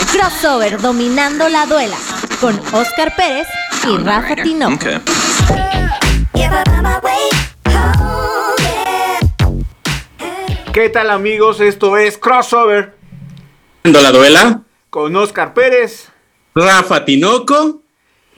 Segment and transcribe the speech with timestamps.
[0.00, 1.96] Crossover dominando la duela
[2.40, 3.46] con Oscar Pérez
[3.86, 4.86] y Rafa Tinoco.
[10.72, 11.60] ¿Qué tal amigos?
[11.60, 12.94] Esto es Crossover.
[13.84, 14.62] la duela.
[14.88, 16.08] Con Oscar Pérez.
[16.54, 17.82] Rafa Tinoco.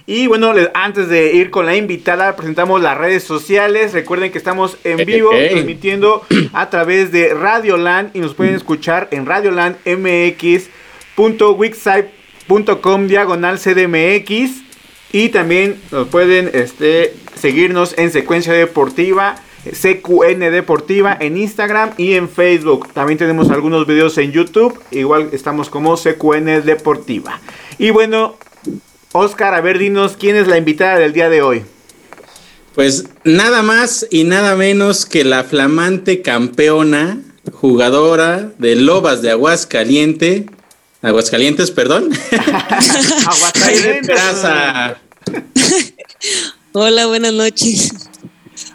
[0.07, 3.93] Y bueno, antes de ir con la invitada, presentamos las redes sociales.
[3.93, 9.25] Recuerden que estamos en vivo transmitiendo a través de Radioland y nos pueden escuchar en
[11.17, 14.63] radiolandmx.wixsite.com diagonal CDMX.
[15.13, 19.37] Y también nos pueden este, seguirnos en secuencia deportiva
[19.71, 22.93] CQN Deportiva en Instagram y en Facebook.
[22.93, 24.79] También tenemos algunos videos en YouTube.
[24.91, 27.41] Igual estamos como CQN Deportiva.
[27.79, 28.37] Y bueno,
[29.13, 31.63] Oscar, a ver, dinos quién es la invitada del día de hoy.
[32.75, 37.21] Pues nada más y nada menos que la flamante campeona,
[37.53, 40.47] jugadora de Lobas de Aguascaliente.
[41.05, 42.11] Aguascalientes, perdón.
[43.27, 44.21] Aguascalientes.
[46.73, 47.93] Hola, buenas noches.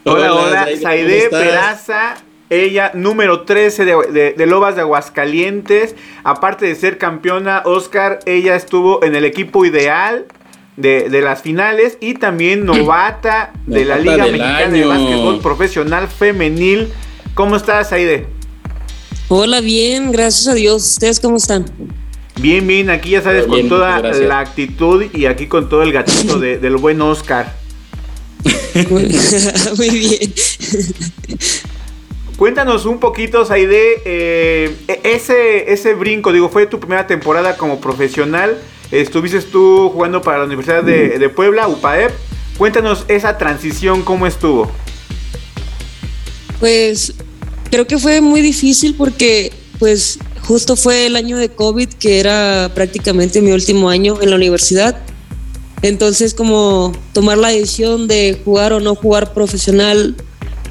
[0.04, 2.14] Hola, hola, Saide Peraza,
[2.48, 5.96] ella número 13 de, Lobas de Aguascalientes.
[6.22, 10.26] Aparte de ser campeona, Oscar, ella estuvo en el equipo ideal
[10.76, 16.92] de, las finales y también novata de la Liga Mexicana de Básquetbol Profesional Femenil.
[17.34, 18.28] ¿Cómo estás, Saide?
[19.28, 20.92] Hola, bien, gracias a Dios.
[20.92, 21.64] ¿Ustedes cómo están?
[22.40, 26.38] Bien, bien, aquí ya sabes, con toda la actitud y aquí con todo el gatito
[26.38, 27.54] del buen Oscar.
[29.76, 30.32] Muy bien.
[32.38, 37.82] Cuéntanos un poquito, Saide, eh, e-, ese, ese brinco, digo, fue tu primera temporada como
[37.82, 38.56] profesional,
[38.90, 42.10] estuviste tú jugando para la Universidad de, Puebla, UPAEP,
[42.56, 44.70] cuéntanos esa transición, ¿cómo estuvo?
[46.58, 47.12] Pues
[47.70, 52.70] creo que fue muy difícil porque pues justo fue el año de COVID, que era
[52.74, 54.96] prácticamente mi último año en la universidad.
[55.82, 60.16] Entonces, como tomar la decisión de jugar o no jugar profesional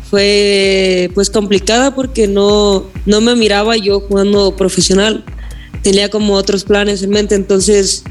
[0.09, 5.23] fue pues complicada porque no, no me miraba yo jugando profesional.
[5.83, 8.03] Tenía como otros planes en mente, entonces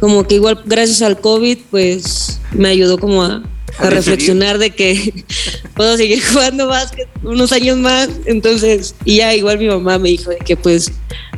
[0.00, 3.42] como que igual gracias al COVID pues me ayudó como a,
[3.78, 5.24] reflexionar de que
[5.74, 8.08] puedo seguir jugando básquet unos años más.
[8.26, 10.92] Entonces, y ya igual mi mamá me dijo que pues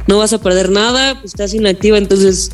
[0.07, 2.51] no vas a perder nada, pues estás inactiva, entonces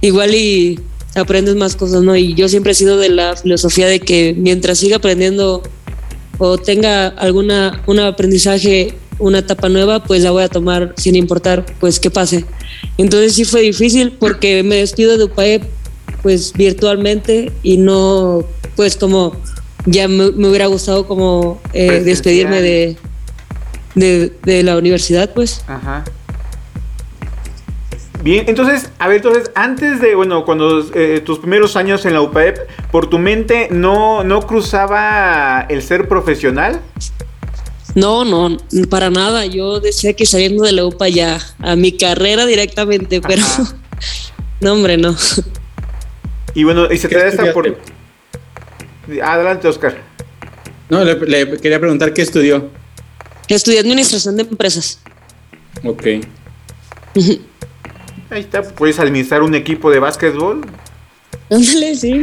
[0.00, 0.80] igual y
[1.14, 2.16] aprendes más cosas, ¿no?
[2.16, 5.62] Y yo siempre he sido de la filosofía de que mientras siga aprendiendo
[6.38, 11.64] o tenga alguna un aprendizaje, una etapa nueva, pues la voy a tomar sin importar
[11.80, 12.44] pues qué pase.
[12.98, 15.62] Entonces sí fue difícil porque me despido de UPAE
[16.26, 18.44] pues virtualmente y no
[18.74, 19.36] pues como
[19.84, 22.96] ya me, hubiera gustado como eh, despedirme de,
[23.94, 25.62] de, de la universidad pues.
[25.68, 26.02] Ajá.
[28.24, 32.22] Bien, entonces, a ver, entonces, antes de, bueno, cuando eh, tus primeros años en la
[32.22, 32.58] UPAEP,
[32.90, 36.80] ¿por tu mente no, no cruzaba el ser profesional?
[37.94, 38.56] No, no,
[38.90, 39.46] para nada.
[39.46, 43.44] Yo decía que saliendo de la UPA ya a mi carrera directamente, pero
[44.60, 45.14] no, hombre, no.
[46.56, 47.76] Y bueno, y se te da esta por.
[49.22, 49.98] Adelante, Oscar.
[50.88, 52.70] No, le, quería preguntar qué estudió.
[53.46, 54.98] Estudié administración de empresas.
[55.84, 56.06] Ok.
[58.30, 60.62] Ahí está, puedes administrar un equipo de básquetbol.
[61.50, 62.22] Ándale, sí.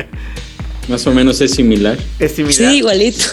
[0.88, 1.98] Más o menos es similar.
[2.18, 2.70] Es similar.
[2.70, 3.24] Sí, igualito.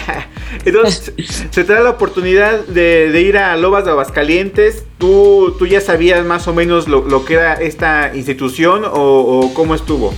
[0.64, 1.12] Entonces,
[1.50, 4.84] se te da la oportunidad de, ir a Lobas de Aguascalientes.
[4.98, 10.12] ¿Tú, ¿Tú ya sabías más o menos lo, que era esta institución o, cómo estuvo?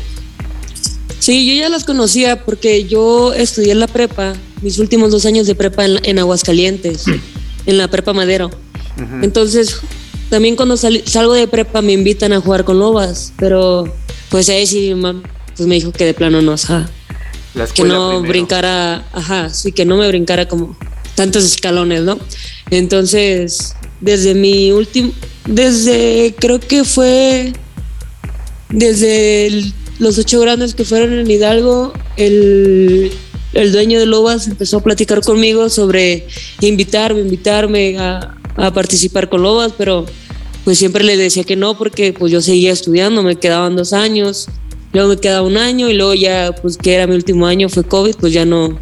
[1.19, 5.47] Sí, yo ya las conocía porque yo estudié en la prepa, mis últimos dos años
[5.47, 7.05] de prepa en, Aguascalientes,
[7.67, 8.51] en la prepa Madero.
[9.23, 9.81] Entonces,
[10.31, 13.93] también cuando salgo de prepa me invitan a jugar con lobas, pero
[14.31, 14.95] pues ahí sí
[15.57, 16.89] pues me dijo que de plano no, o sea,
[17.75, 20.77] que no brincara, ajá, sí, que no me brincara como
[21.15, 22.19] tantos escalones, ¿no?
[22.71, 25.13] Entonces, desde mi último,
[25.47, 27.53] desde creo que fue
[28.71, 33.13] desde los ocho grandes que fueron en Hidalgo, el,
[33.53, 36.27] el dueño de Lobas empezó a platicar conmigo sobre
[36.61, 40.07] invitarme, invitarme a, a participar con Lobas, pero
[40.65, 44.49] pues siempre le decía que no porque pues yo seguía estudiando, me quedaban dos años,
[44.93, 47.85] luego me quedaba un año y luego ya pues que era mi último año fue
[47.85, 48.79] COVID, pues ya no,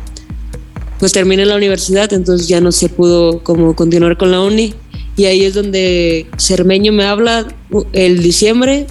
[0.98, 4.74] pues terminé la universidad, entonces ya no se pudo como continuar con la uni
[5.16, 7.46] y ahí es donde Cermeño me habla
[7.92, 8.86] el diciembre,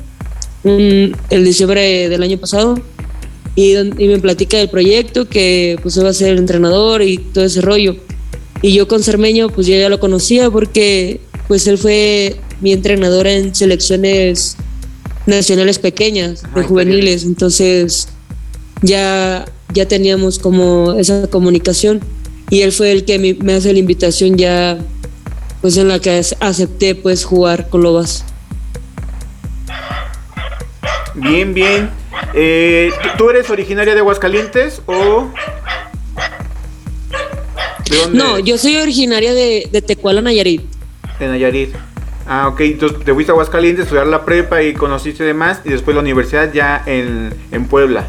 [0.64, 2.80] el diciembre del año pasado
[3.56, 7.46] y, y me platica del proyecto que pues iba a ser el entrenador y todo
[7.46, 7.96] ese rollo.
[8.62, 13.26] Y yo con Cermeño pues yo ya lo conocía porque pues él fue mi entrenador
[13.26, 14.58] en selecciones
[15.30, 18.10] nacionales pequeñas, de juveniles, entonces
[18.82, 22.02] ya, ya teníamos como esa comunicación
[22.50, 24.78] y él fue el que me, hace la invitación ya
[25.62, 28.26] pues en la que acepté pues jugar con Lobas.
[31.16, 31.90] Bien, bien.
[32.34, 35.30] Eh, ¿Tú eres originaria de Aguascalientes o...?
[38.14, 40.62] No, yo soy originaria de, de Tecuala, Nayarit.
[41.20, 41.76] De Nayarit.
[42.32, 42.60] Ah, ok.
[42.62, 46.54] Entonces te fuiste a Aguascalientes, estudiar la prepa y conociste demás y después la universidad
[46.54, 48.06] ya en, en Puebla.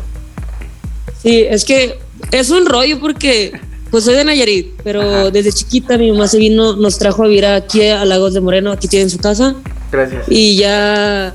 [1.22, 1.98] Sí, es que
[2.30, 3.58] es un rollo porque
[3.90, 7.46] pues soy de Nayarit, pero desde chiquita mi mamá se vino, nos trajo a vivir
[7.46, 9.54] aquí a Lagos de Moreno, aquí tienen su casa.
[9.90, 10.26] Gracias.
[10.28, 11.34] Y ya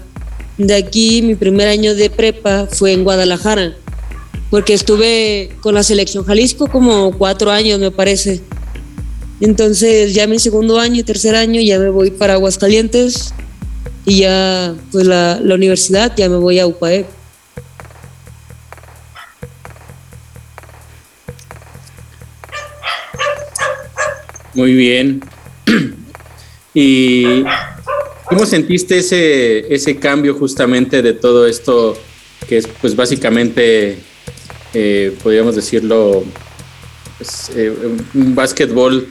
[0.59, 3.73] de aquí mi primer año de prepa fue en Guadalajara,
[4.51, 8.41] porque estuve con la selección Jalisco como cuatro años me parece.
[9.41, 13.33] Entonces ya mi segundo año y tercer año ya me voy para Aguascalientes
[14.05, 17.05] y ya pues la, la universidad ya me voy a UPAE.
[24.53, 25.21] Muy bien.
[26.73, 27.43] ¿Y
[28.25, 31.97] cómo sentiste ese, ese cambio justamente de todo esto
[32.47, 33.97] que es pues básicamente,
[34.73, 36.23] eh, podríamos decirlo,
[37.17, 37.73] pues, eh,
[38.13, 39.07] un básquetbol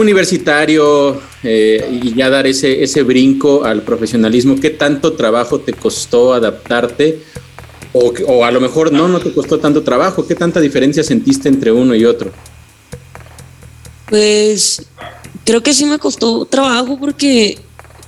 [0.00, 4.60] universitario eh, y ya dar ese, ese brinco al profesionalismo?
[4.60, 7.20] ¿Qué tanto trabajo te costó adaptarte?
[7.92, 10.26] O, o a lo mejor no, no te costó tanto trabajo.
[10.26, 12.32] ¿Qué tanta diferencia sentiste entre uno y otro?
[14.08, 14.82] Pues
[15.44, 17.58] creo que sí me costó trabajo porque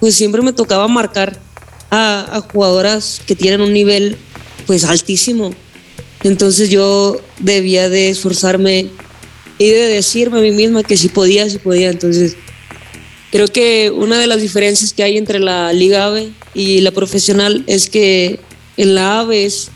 [0.00, 1.38] pues siempre me tocaba marcar
[1.90, 4.16] a, jugadoras que tienen un nivel
[4.66, 5.52] pues altísimo.
[6.22, 8.90] Entonces yo debía de esforzarme
[9.58, 11.90] y de decirme a mí misma que si podía, si podía.
[11.90, 12.36] Entonces
[13.30, 17.64] creo que una de las diferencias que hay entre la liga AVE y la profesional
[17.66, 18.40] es que
[18.76, 19.68] en la AVE es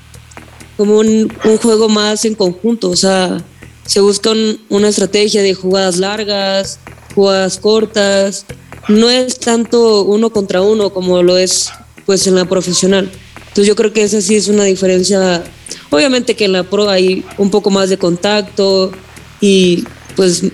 [0.77, 3.45] como un, un juego más en conjunto, o sea,
[3.91, 4.31] se busca
[4.69, 6.79] una estrategia de jugadas largas,
[7.15, 8.47] jugadas cortas.
[8.89, 11.71] No es tanto uno contra uno como lo es
[12.07, 13.11] pues en la profesional.
[13.41, 15.43] Entonces yo creo que esa sí es una diferencia.
[15.91, 18.93] Obviamente que en la pro hay un poco más de contacto
[19.41, 19.85] y
[20.17, 20.45] pues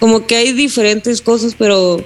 [0.00, 2.04] como que hay diferentes cosas, pero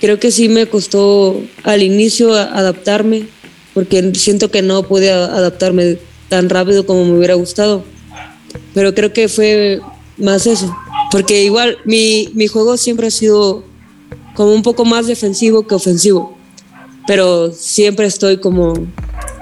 [0.00, 3.26] creo que sí me costó al inicio adaptarme
[3.74, 5.98] porque siento que no pude adaptarme
[6.28, 7.84] tan rápido como me hubiera gustado
[8.74, 9.80] pero creo que fue
[10.16, 10.74] más eso,
[11.10, 13.64] porque igual mi, mi juego siempre ha sido
[14.34, 16.36] como un poco más defensivo que ofensivo,
[17.06, 18.74] pero siempre estoy como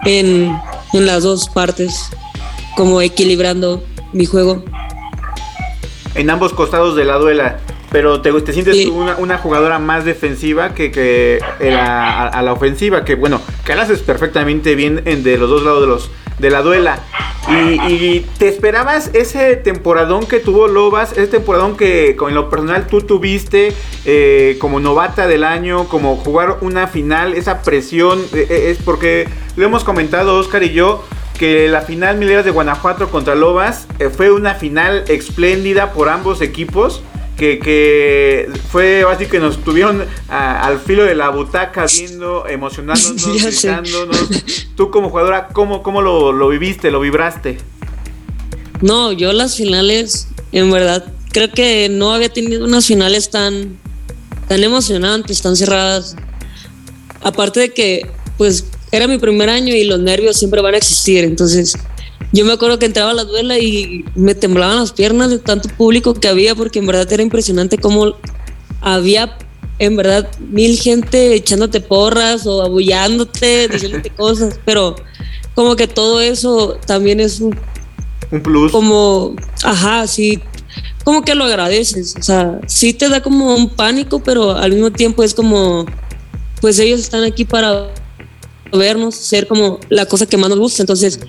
[0.04, 0.52] en,
[0.92, 1.94] en las dos partes,
[2.76, 4.64] como equilibrando mi juego.
[6.15, 7.59] En ambos costados de la duela.
[7.91, 13.17] Pero te, te sientes una, una, jugadora más defensiva que, que a, la ofensiva, que
[13.17, 16.11] bueno, que la haces perfectamente bien en de los dos lados de los
[16.41, 17.01] de la duela.
[17.89, 23.01] Y, te esperabas ese temporadón que tuvo Lobas, ese temporadón que con lo personal tú
[23.01, 23.73] tuviste
[24.05, 29.29] eh, como novata del año, como jugar una final, esa presión, eh, eh, es porque
[29.57, 31.05] lo hemos comentado Oscar y yo,
[31.40, 37.00] que la final Mileras de Guanajuato contra Lobas fue una final espléndida por ambos equipos
[37.34, 44.28] que, fue así que nos tuvieron al filo de la butaca viendo, emocionándonos, gritándonos.
[44.76, 47.56] Tú como jugadora, ¿cómo, cómo lo, viviste, lo vibraste?
[48.82, 53.78] No, yo las finales, en verdad, creo que no había tenido unas finales tan,
[54.47, 56.16] tan emocionantes, tan cerradas.
[57.23, 61.25] Aparte de que, pues, era mi primer año y los nervios siempre van a existir,
[61.25, 61.76] entonces
[62.32, 65.68] yo me acuerdo que entraba a la duela y me temblaban las piernas de tanto
[65.70, 68.14] público que había, porque en verdad era impresionante cómo
[68.80, 69.37] había,
[69.78, 74.94] en verdad, mil gente echándote porras o abullándote, diciéndote cosas, pero
[75.54, 77.59] como que todo eso también es un,
[78.30, 78.70] un plus.
[78.70, 80.40] Como, ajá, sí,
[81.02, 84.92] como que lo agradeces, o sea, sí te da como un pánico, pero al mismo
[84.92, 85.85] tiempo es como,
[86.61, 87.92] pues ellos están aquí para
[88.73, 91.21] vernos, ser como la cosa que más nos gusta, entonces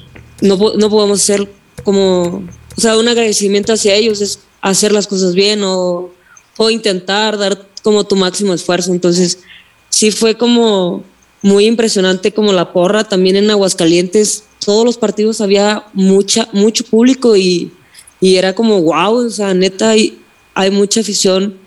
[0.42, 1.48] no, no podemos hacer
[1.84, 2.44] como,
[2.78, 6.12] o sea, un agradecimiento hacia ellos es hacer las cosas bien o,
[6.58, 8.92] o intentar dar como tu máximo esfuerzo.
[8.92, 9.40] Entonces,
[9.90, 11.04] sí fue como
[11.42, 14.44] muy impresionante como la porra también en Aguascalientes.
[14.64, 17.72] Todos los partidos había mucha, mucho público y,
[18.20, 20.20] y era como wow, o sea, neta, hay,
[20.54, 21.58] hay mucha afición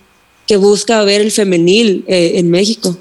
[0.47, 2.97] que busca ver el femenil eh, en México.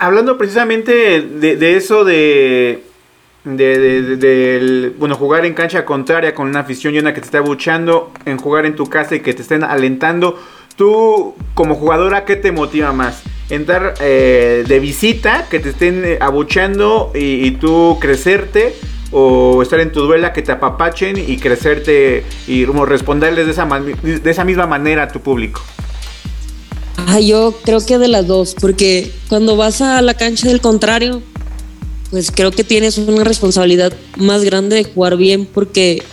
[0.00, 2.82] Hablando precisamente de, eso de
[3.44, 8.38] de, bueno, jugar en cancha contraria con una afición llena que te está buchando, en
[8.38, 10.38] jugar en tu casa y que te estén alentando.
[10.74, 13.22] tú como jugadora, ¿qué te motiva más?
[13.50, 18.74] ¿Entrar eh, de visita, que te estén eh, abucheando y, y, tú crecerte?
[19.12, 23.66] ¿O estar en tu duela, que te apapachen y crecerte y como responderles de esa,
[23.66, 25.60] de esa misma manera a tu público?
[27.12, 31.20] Ah, yo creo que de las dos, porque cuando vas a la cancha del contrario,
[32.12, 36.04] pues creo que tienes una responsabilidad más grande de jugar bien, porque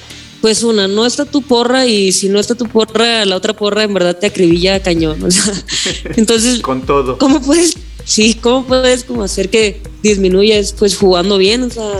[0.41, 3.83] pues una, no está tu porra y si no está tu porra, la otra porra
[3.83, 5.21] en verdad te acribilla a cañón.
[5.21, 5.53] O sea,
[6.15, 7.19] entonces, con todo.
[7.19, 11.61] ¿Cómo puedes, sí, cómo puedes como hacer que disminuyas pues jugando bien?
[11.61, 11.91] O sea,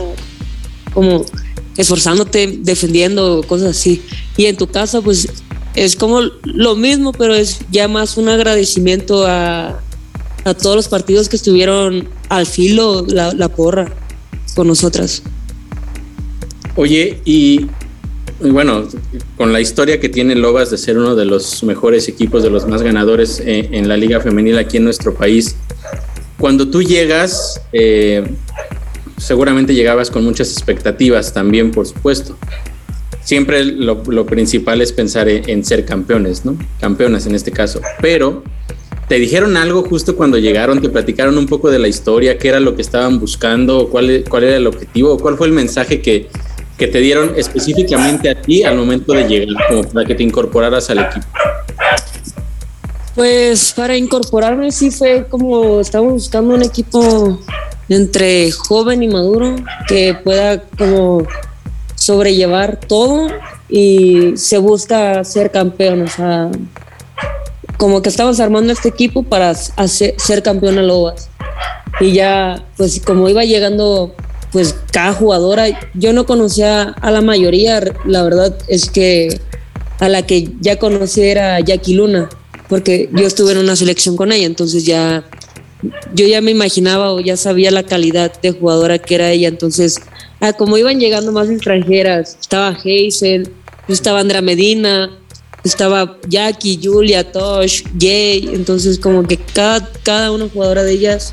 [0.92, 1.24] como
[1.76, 4.02] esforzándote, defendiendo, cosas así.
[4.36, 5.28] Y en tu casa, pues
[5.74, 9.80] es como lo mismo, pero es ya más un agradecimiento a,
[10.44, 13.92] a todos los partidos que estuvieron al filo la, porra
[14.54, 15.22] con nosotras.
[16.76, 17.66] Oye, y
[18.40, 18.86] bueno,
[19.36, 22.66] con la historia que tiene Lobas de ser uno de los mejores equipos, de los
[22.66, 25.56] más ganadores en, en la liga femenil aquí en nuestro país,
[26.38, 28.24] cuando tú llegas, eh,
[29.16, 32.36] seguramente llegabas con muchas expectativas también, por supuesto.
[33.28, 36.56] Siempre lo, principal es pensar en, en, ser campeones, ¿no?
[36.80, 37.78] Campeonas en este caso.
[38.00, 38.42] Pero,
[39.06, 40.80] ¿te dijeron algo justo cuando llegaron?
[40.80, 42.38] ¿Te platicaron un poco de la historia?
[42.38, 43.90] ¿Qué era lo que estaban buscando?
[43.90, 45.18] ¿Cuál, cuál era el objetivo?
[45.18, 46.30] ¿Cuál fue el mensaje que,
[46.78, 50.88] que te dieron específicamente a ti al momento de llegar, como para que te incorporaras
[50.88, 51.26] al equipo?
[53.14, 57.38] Pues para incorporarme sí fue como estamos buscando un equipo
[57.90, 59.54] entre joven y maduro
[59.86, 61.26] que pueda como
[62.08, 63.28] sobrellevar todo
[63.68, 66.50] y se busca ser campeón, o sea,
[67.76, 71.28] como que estamos armando este equipo para hacer, ser campeón a Lobas.
[72.00, 74.14] Y ya, pues como iba llegando
[74.52, 79.38] pues cada jugadora, yo no conocía a la mayoría, la verdad es que
[80.00, 82.30] a la que ya conocí era Jackie Luna,
[82.70, 85.24] porque yo estuve en una selección con ella, entonces ya
[86.14, 90.00] yo ya me imaginaba o ya sabía la calidad de jugadora que era ella, entonces
[90.40, 93.50] ah, como iban llegando más extranjeras, estaba Hazel,
[93.88, 95.10] estaba Andrea Medina,
[95.64, 101.32] estaba Jackie, Julia, Tosh, Jay, entonces como que cada, cada una jugadora de ellas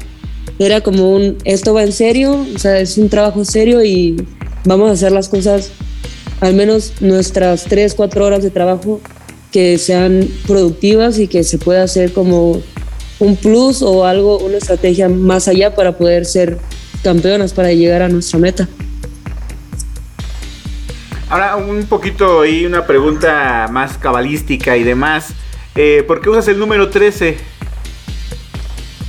[0.60, 4.16] era como un, esto va en serio, o sea, es un trabajo serio y
[4.64, 5.72] vamos a hacer las cosas,
[6.42, 9.02] al menos nuestras tres, cuatro horas de trabajo,
[9.52, 12.62] que sean productivas y que se pueda hacer como
[13.20, 16.58] un plus o algo, una estrategia más allá para poder ser
[17.04, 18.68] campeonas, para llegar a nuestra meta.
[21.30, 25.30] Ahora un poquito ahí una pregunta más cabalística y demás.
[25.76, 27.38] Eh, ¿Por qué usas el número 13?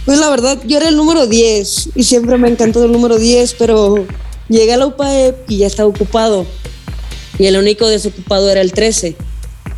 [0.06, 3.54] Pues la verdad, yo era el número 10 y siempre me encantó el número 10,
[3.54, 4.06] pero
[4.49, 6.46] llegué a la UPAEP y ya estaba ocupado.
[7.38, 9.16] Y el único desocupado era el 13.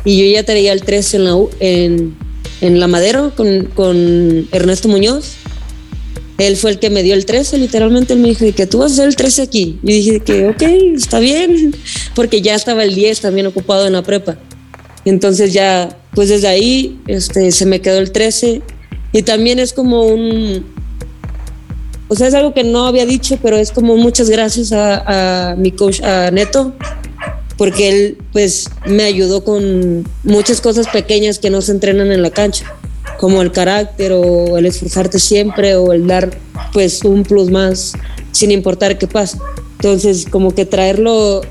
[0.05, 2.17] Y yo ya tenía el 13 en la, en,
[2.61, 5.35] en la Madero con, con, Ernesto Muñoz.
[6.39, 8.13] Él fue el que me dio el 13, literalmente.
[8.13, 9.79] Él me dijo que tú vas a ser el 13 aquí.
[9.83, 10.61] Y dije que, ok,
[10.95, 11.75] está bien,
[12.15, 14.37] porque ya estaba el 10 también ocupado en la prepa.
[15.05, 18.61] Entonces ya, pues desde ahí este, se me quedó el 13
[19.11, 20.65] y también es como un,
[22.07, 25.55] o sea, es algo que no había dicho, pero es como muchas gracias a, a
[25.55, 26.73] mi coach, a Neto,
[27.57, 32.31] porque él pues me ayudó con muchas cosas pequeñas que no se entrenan en la
[32.31, 32.65] cancha,
[33.19, 36.29] como el carácter o el esforzarte siempre o el dar
[36.71, 37.91] pues un plus más
[38.31, 39.37] sin importar qué pase.
[39.73, 41.41] Entonces, como que traerlo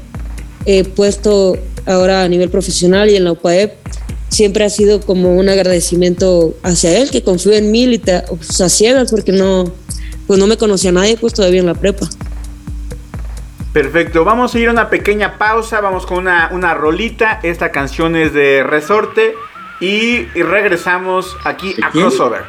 [0.65, 3.75] eh, puesto ahora a nivel profesional y en la UPAEP
[4.31, 8.59] siempre ha sido como un agradecimiento hacia él, que confío en mí y te, pues,
[8.63, 9.71] a ciegas porque no,
[10.27, 12.09] pues no me conocía nadie pues todavía en la prepa.
[13.75, 18.17] Perfecto, vamos a ir a una pequeña pausa, vamos con una, una rolita, esta canción
[18.17, 19.35] es de Resorte
[19.81, 22.45] y, y regresamos aquí a Crossover.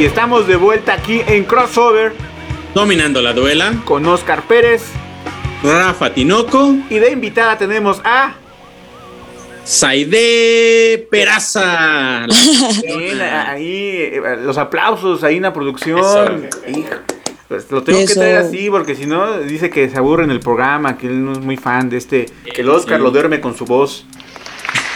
[0.00, 2.14] Y estamos de vuelta aquí en Crossover.
[2.74, 3.74] Dominando la duela.
[3.84, 4.80] Con Oscar Pérez.
[5.62, 6.74] Rafa Tinoco.
[6.88, 8.32] Y de invitada tenemos a.
[9.62, 12.26] Saide Peraza.
[12.82, 16.48] Bien, ahí eh, los aplausos ahí en la producción.
[17.48, 20.40] Pues, lo tengo que traer así porque si no dice que se aburre en el
[20.40, 23.54] programa, que él no es muy fan de este, que el Oscar lo duerme con
[23.54, 24.06] su voz.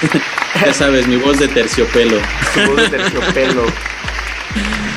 [0.64, 2.16] ya sabes, mi voz de terciopelo.
[2.54, 3.64] Su voz de terciopelo.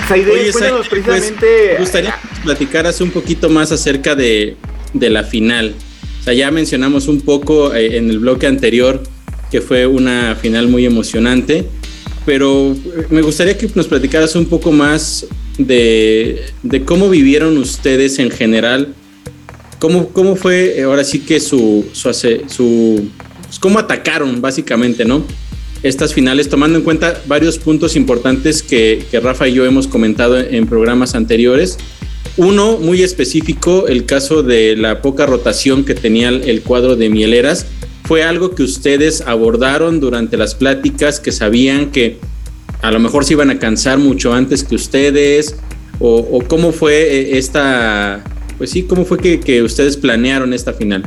[0.07, 1.73] Saide, Oye, cuéntanos pues, precisamente.
[1.73, 4.55] me gustaría que platicaras un poquito más acerca de,
[4.93, 5.75] de la final.
[6.19, 9.03] O sea, ya mencionamos un poco eh, en el bloque anterior
[9.51, 11.65] que fue una final muy emocionante,
[12.25, 12.75] pero
[13.09, 15.25] me gustaría que nos platicaras un poco más
[15.57, 16.43] de,
[16.85, 18.93] cómo vivieron ustedes en general,
[19.79, 23.09] cómo, cómo fue ahora sí que su, su, su
[23.43, 25.23] pues, cómo atacaron básicamente, ¿no?
[25.83, 30.39] Estas finales, tomando en cuenta varios puntos importantes que, que Rafa y yo hemos comentado
[30.39, 31.77] en programas anteriores.
[32.35, 37.65] Uno muy específico, el caso de la poca rotación que tenía el cuadro de Mieleras,
[38.07, 42.17] fue algo que ustedes abordaron durante las pláticas, que sabían que
[42.81, 45.55] a lo mejor se iban a cansar mucho antes que ustedes,
[45.99, 48.23] o, cómo fue eh, esta,
[48.57, 51.03] pues sí, cómo fue que, ustedes planearon esta final.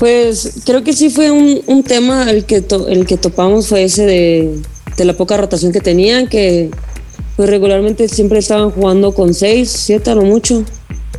[0.00, 4.58] Pues creo que sí fue un, tema el que, el que topamos, fue ese de,
[4.96, 6.70] de, la poca rotación que tenían, que
[7.36, 10.64] pues regularmente siempre estaban jugando con seis, siete a lo mucho.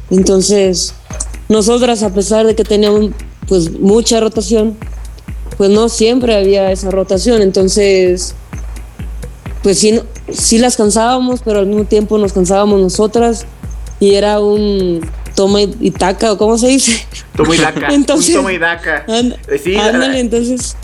[0.09, 0.95] Entonces,
[1.47, 3.11] nosotras, a pesar de que teníamos
[3.47, 4.75] pues mucha rotación,
[5.57, 8.33] pues no siempre había esa rotación, entonces
[9.61, 9.99] pues sí,
[10.33, 13.45] sí las cansábamos, pero al mismo tiempo nos cansábamos nosotras
[13.99, 15.01] y era un
[15.41, 17.03] toma y taca, o cómo se dice.
[17.35, 17.87] Toma y daca.
[17.89, 19.05] entonces, toma y daca.
[19.63, 20.75] sí, ándale, entonces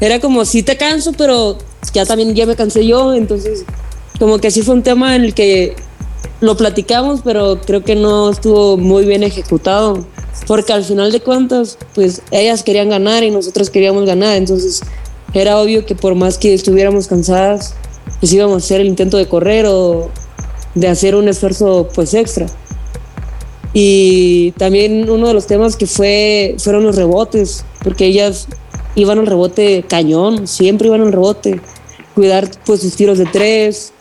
[0.00, 1.56] era como sí te canso, pero
[1.92, 3.64] ya también ya me cansé yo, entonces
[4.18, 5.76] como que sí fue un tema en el que
[6.40, 10.04] lo platicamos, pero creo que no estuvo muy bien ejecutado
[10.48, 14.82] porque al final de cuentas, pues ellas querían ganar y nosotros queríamos ganar, entonces
[15.32, 17.74] era obvio que por más que estuviéramos cansadas,
[18.18, 20.10] pues íbamos a hacer el intento de correr o
[20.74, 22.46] de hacer un esfuerzo pues extra.
[23.72, 28.48] Y también uno de los temas que fue fueron los rebotes, porque ellas
[28.94, 31.60] iban al rebote cañón, siempre iban al rebote,
[32.14, 33.92] cuidar pues sus tiros de tres,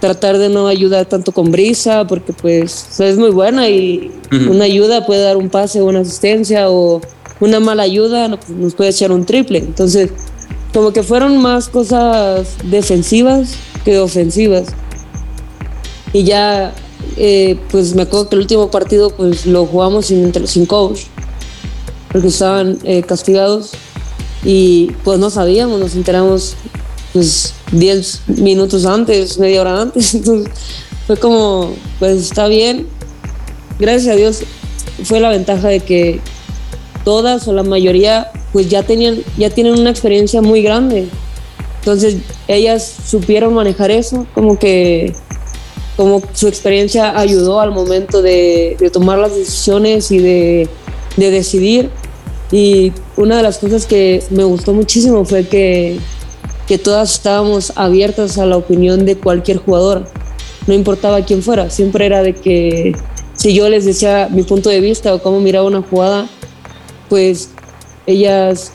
[0.00, 4.10] tratar de no ayudar tanto con brisa, porque pues es muy buena y
[4.48, 7.00] una ayuda puede dar un pase o una asistencia o
[7.40, 9.58] una mala ayuda nos puede echar un triple.
[9.58, 10.10] Entonces,
[10.72, 13.54] como que fueron más cosas defensivas
[13.84, 14.68] que ofensivas.
[16.12, 16.72] Y ya,
[17.16, 21.02] eh, pues me acuerdo que el último partido pues lo jugamos sin, sin coach,
[22.12, 23.72] porque estaban eh, castigados
[24.44, 26.54] y pues no sabíamos, nos enteramos
[27.12, 30.14] pues 10 minutos antes, media hora antes.
[30.14, 30.52] Entonces
[31.06, 32.86] fue como, pues está bien.
[33.78, 34.42] Gracias a Dios
[35.04, 36.20] fue la ventaja de que
[37.04, 41.08] todas o la mayoría pues ya tenían, ya tienen una experiencia muy grande.
[41.80, 42.16] Entonces
[42.48, 45.14] ellas supieron manejar eso, como que
[45.98, 50.68] como su experiencia ayudó al momento de, de tomar las decisiones y de,
[51.18, 51.90] de decidir.
[52.50, 55.98] Y una de las cosas que me gustó muchísimo fue que
[56.68, 60.04] que todas estábamos abiertas a la opinión de cualquier jugador,
[60.66, 62.92] no importaba quién fuera, siempre era de que
[63.32, 66.28] si yo les decía mi punto de vista o cómo miraba una jugada,
[67.08, 67.52] pues
[68.06, 68.72] ellas,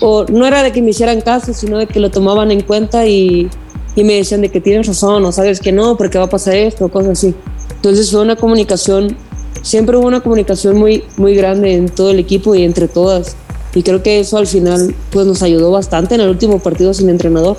[0.00, 3.06] o no era de que me hicieran caso, sino de que lo tomaban en cuenta
[3.06, 3.48] y,
[3.94, 6.54] y me decían de que tienes razón o sabes que no, porque va a pasar
[6.54, 7.34] esto, cosas así.
[7.74, 9.16] Entonces fue una comunicación,
[9.62, 13.36] siempre hubo una comunicación muy, muy grande en todo el equipo y entre todas
[13.74, 17.08] y creo que eso al final pues nos ayudó bastante en el último partido sin
[17.08, 17.56] entrenador.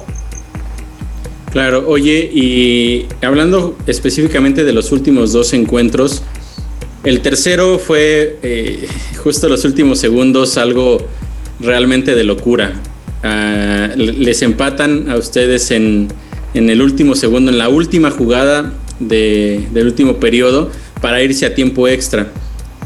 [1.52, 6.24] Claro, oye, y hablando específicamente de los últimos dos encuentros,
[7.04, 8.88] el tercero fue eh,
[9.24, 11.00] justo los últimos segundos algo
[11.60, 12.74] realmente de locura.
[13.22, 16.08] Ah, les empatan a ustedes en,
[16.54, 21.56] en, el último segundo, en la última jugada de, del último periodo para irse a
[21.56, 22.28] tiempo extra.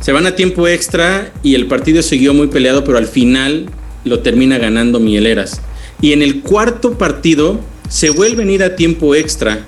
[0.01, 3.69] Se van a tiempo extra y el partido siguió muy peleado, pero al final
[4.05, 5.61] lo termina ganando Mieleras.
[6.01, 9.65] Y en el cuarto partido se vuelven a ir a tiempo extra.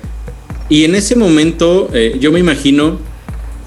[0.68, 2.98] Y en ese momento eh, yo me imagino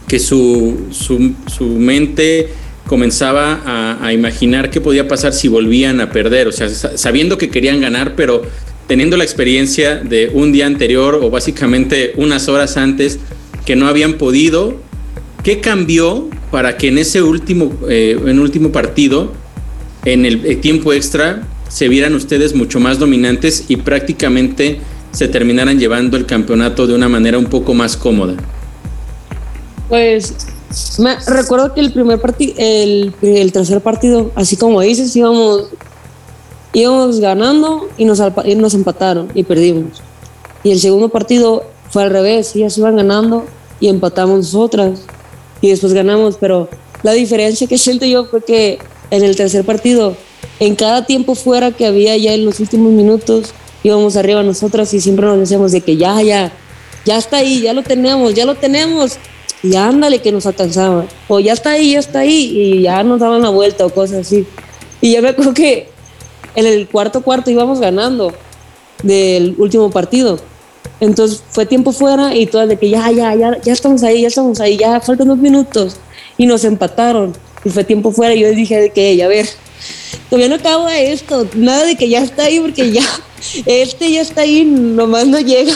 [0.07, 2.49] que su, su, mente
[2.87, 6.47] comenzaba a, a, imaginar qué podía pasar si volvían a perder.
[6.47, 8.43] O sea, sabiendo que querían ganar, pero
[8.87, 13.19] teniendo la experiencia de un día anterior o básicamente unas horas antes
[13.65, 14.77] que no habían podido.
[15.43, 19.33] ¿Qué cambió para que en ese último, eh, en último partido,
[20.05, 24.79] en el, tiempo extra, se vieran ustedes mucho más dominantes y prácticamente
[25.11, 28.35] se terminaran llevando el campeonato de una manera un poco más cómoda?
[29.89, 30.33] Pues
[30.99, 35.69] me recuerdo que el primer partido, el, el, tercer partido, así como dices, íbamos,
[36.73, 40.01] íbamos ganando y nos, y nos empataron y perdimos.
[40.63, 43.45] Y el segundo partido fue al revés, ellas iban ganando
[43.79, 45.01] y empatamos nosotras
[45.61, 46.69] y después ganamos, pero
[47.03, 48.79] la diferencia que siento yo fue que
[49.11, 50.15] en el tercer partido,
[50.59, 55.01] en cada tiempo fuera que había ya en los últimos minutos, íbamos arriba nosotras y
[55.01, 56.51] siempre nos decíamos de que ya, ya,
[57.05, 59.17] ya está ahí, ya lo tenemos, ya lo tenemos,
[59.61, 63.19] y ándale que nos alcanzaba, o ya está ahí, ya está ahí, y ya nos
[63.19, 64.45] daban la vuelta o cosas así.
[64.99, 65.92] Y ya me acuerdo que
[66.55, 68.33] en el cuarto cuarto íbamos ganando
[69.03, 70.39] del último partido.
[70.99, 74.27] Entonces fue tiempo fuera y todas de que ya, ya, ya, ya estamos ahí, ya
[74.27, 75.97] estamos ahí, ya faltan dos minutos.
[76.37, 77.33] Y nos empataron.
[77.65, 79.47] Y fue tiempo fuera y yo dije de que, a ver,
[80.29, 83.03] todavía no acabo esto, nada de que ya está ahí porque ya,
[83.65, 85.73] este ya está ahí, nomás no llega.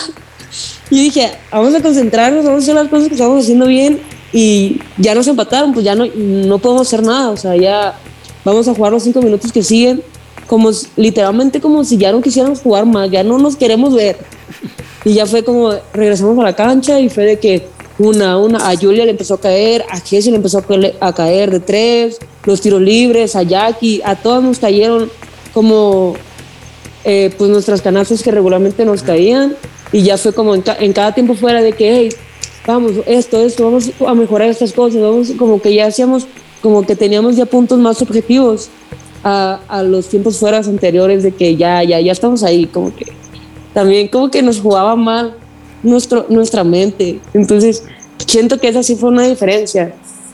[0.90, 4.80] Y dije, vamos a concentrarnos, vamos a hacer las cosas que estamos haciendo bien y
[4.98, 7.98] ya nos empataron, pues ya no, no podemos hacer nada, o sea, ya
[8.46, 10.02] vamos a jugar los cinco minutos que siguen,
[10.48, 14.18] como literalmente como si ya no quisiéramos jugar más, ya no nos queremos ver.
[15.06, 17.68] Y ya fue como regresamos a la cancha y fue de que
[18.00, 20.64] una, una, a Julia le empezó a caer, a Jessie le empezó
[21.00, 25.10] a caer de tres, los tiros libres, a Jackie, a todos nos cayeron
[25.54, 26.16] como
[27.04, 29.56] eh, pues nuestras canastas que regularmente nos caían.
[29.92, 32.10] Y ya fue como en, cada tiempo fuera de que, hey,
[32.66, 36.28] vamos, esto, esto, vamos a mejorar estas cosas, vamos, como que ya hacíamos,
[36.62, 38.70] como que teníamos ya puntos más objetivos
[39.24, 43.06] a, los tiempos fuera anteriores de que ya, ya, ya estamos ahí, como que
[43.74, 45.36] también como que nos jugaba mal
[45.84, 47.20] nuestro, nuestra mente.
[47.34, 47.84] Entonces,
[48.26, 49.94] siento que esa sí fue una diferencia.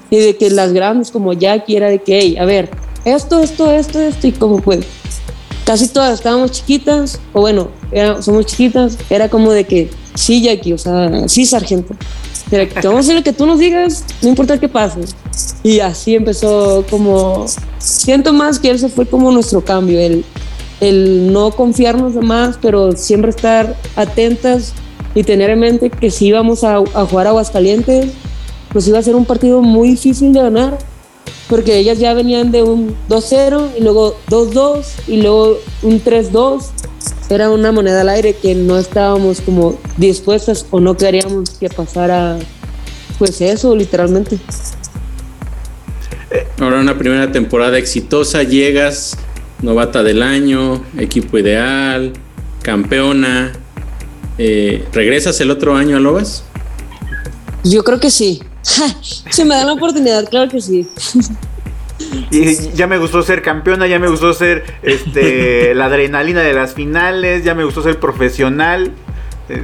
[0.10, 2.69] Y de que las grandes como Jackie era de que, hey, a ver,
[3.04, 4.86] esto, esto, esto, esto, y como pues
[5.65, 7.69] casi todas estábamos chiquitas, o bueno,
[8.22, 11.96] somos chiquitas, era como de que, sí, Jackie, o sea, sí, sargento.
[12.49, 15.01] Que vamos a hacer lo que tú nos digas, no importa qué pase.
[15.63, 17.45] Y así empezó como,
[17.79, 20.23] siento más que eso fue como nuestro cambio, el,
[20.82, 24.73] el no confiarnos más, pero siempre estar atentas
[25.15, 28.12] y tener en mente que si íbamos a, a jugar a Aguascalientes,
[28.71, 30.77] pues iba a ser un partido muy difícil de ganar,
[31.47, 36.63] porque ellas ya venían de un 2-0 y luego 2-2 y luego un 3-2.
[37.34, 42.38] Era una moneda al aire que no estábamos como dispuestas o no queríamos que pasara
[43.17, 44.38] pues eso, literalmente.
[46.60, 49.17] Ahora una primera temporada exitosa, llegas,
[49.63, 52.13] novata del año, equipo ideal,
[52.62, 53.54] campeona.
[54.38, 56.43] Eh, ¿Regresas el otro año a Lobas?
[57.63, 58.43] Yo creo que sí.
[59.32, 60.88] si me dan la oportunidad, claro que sí.
[62.32, 66.74] Y ya me gustó ser campeona, ya me gustó ser este la adrenalina de las
[66.74, 68.92] finales, ya me gustó ser profesional.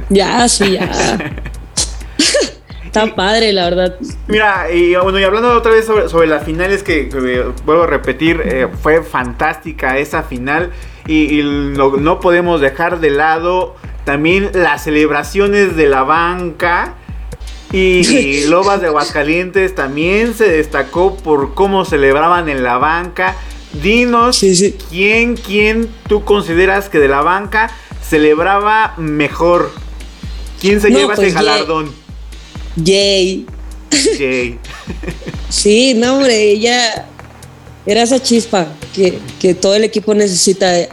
[0.08, 0.90] Ya, sí, ya.
[2.84, 3.96] Está padre, la verdad.
[4.26, 7.08] Mira, y bueno, y hablando otra vez sobre, las finales, que,
[7.64, 10.70] vuelvo a repetir, eh, fue fantástica esa final.
[11.06, 16.96] Y, no podemos dejar de lado también las celebraciones de la banca
[17.72, 23.36] y, Lobas de Aguascalientes también se destacó por cómo celebraban en la banca.
[23.82, 24.44] Dinos
[24.90, 27.70] quién, quién tú consideras que de la banca
[28.06, 29.70] celebraba mejor.
[30.60, 31.92] ¿Quién se lleva ese pues, galardón?
[32.84, 33.46] Jay.
[34.18, 34.58] Jay.
[35.48, 37.06] sí, no, hombre, ella
[37.86, 40.88] era esa chispa que, que todo el equipo necesita en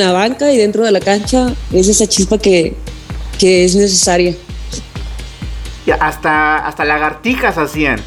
[0.00, 1.54] la banca y dentro de la cancha.
[1.72, 2.74] Es esa chispa que,
[3.38, 4.34] que es necesaria
[5.92, 8.00] hasta, hasta lagartijas hacían.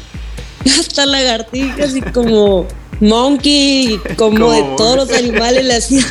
[0.78, 2.66] Hasta lagartijas y como
[3.00, 6.06] monkey, como, de todos los animales le hacían.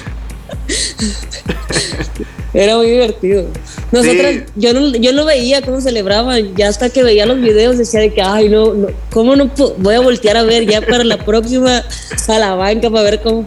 [2.54, 3.46] Era muy divertido.
[3.94, 8.02] Nosotras, yo, no, yo no veía cómo celebraban, ya hasta que veía los videos decía
[8.02, 11.24] de que, ay, no, no ¿cómo no voy a voltear a ver ya para la
[11.24, 11.84] próxima
[12.28, 13.46] a la banca para ver cómo?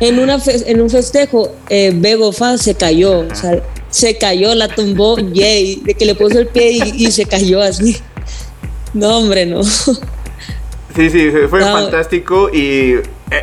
[0.00, 3.62] En, una en un festejo, eh, Begofa se cayó, o sea,
[3.94, 7.96] se cayó, la tumbó Jay, de que le puso el pie y, se cayó así.
[8.92, 9.62] No, hombre, no.
[9.62, 12.96] Sí, sí, fue fantástico y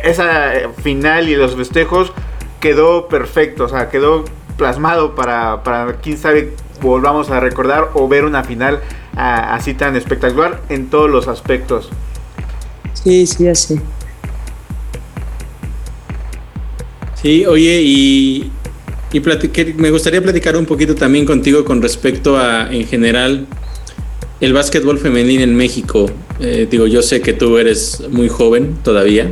[0.04, 2.12] esa final y los festejos
[2.60, 4.26] quedó perfecto, o sea, quedó
[4.58, 8.80] plasmado para, para quién sabe, volvamos a recordar o ver una final
[9.16, 11.88] así tan espectacular en todos los aspectos.
[12.92, 13.80] Sí, sí, así.
[17.22, 18.52] Sí, oye, y
[19.12, 19.20] y
[19.76, 23.46] me gustaría platicar un poquito también contigo con respecto a, en general,
[24.40, 26.10] el básquetbol femenino en México.
[26.40, 29.30] Eh, digo, yo sé que tú eres muy joven todavía,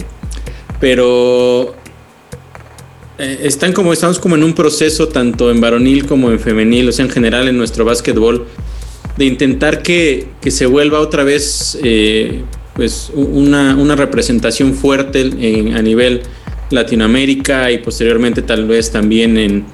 [0.81, 1.75] pero
[3.19, 6.93] eh, están como, estamos como en un proceso, tanto en varonil como en femenil, o
[6.93, 8.47] sea, en general en nuestro básquetbol,
[9.17, 12.43] de intentar que, se vuelva otra vez eh,
[12.75, 15.23] pues una, una, representación fuerte
[15.75, 16.23] a nivel
[16.71, 19.65] Latinoamérica y posteriormente tal vez también en,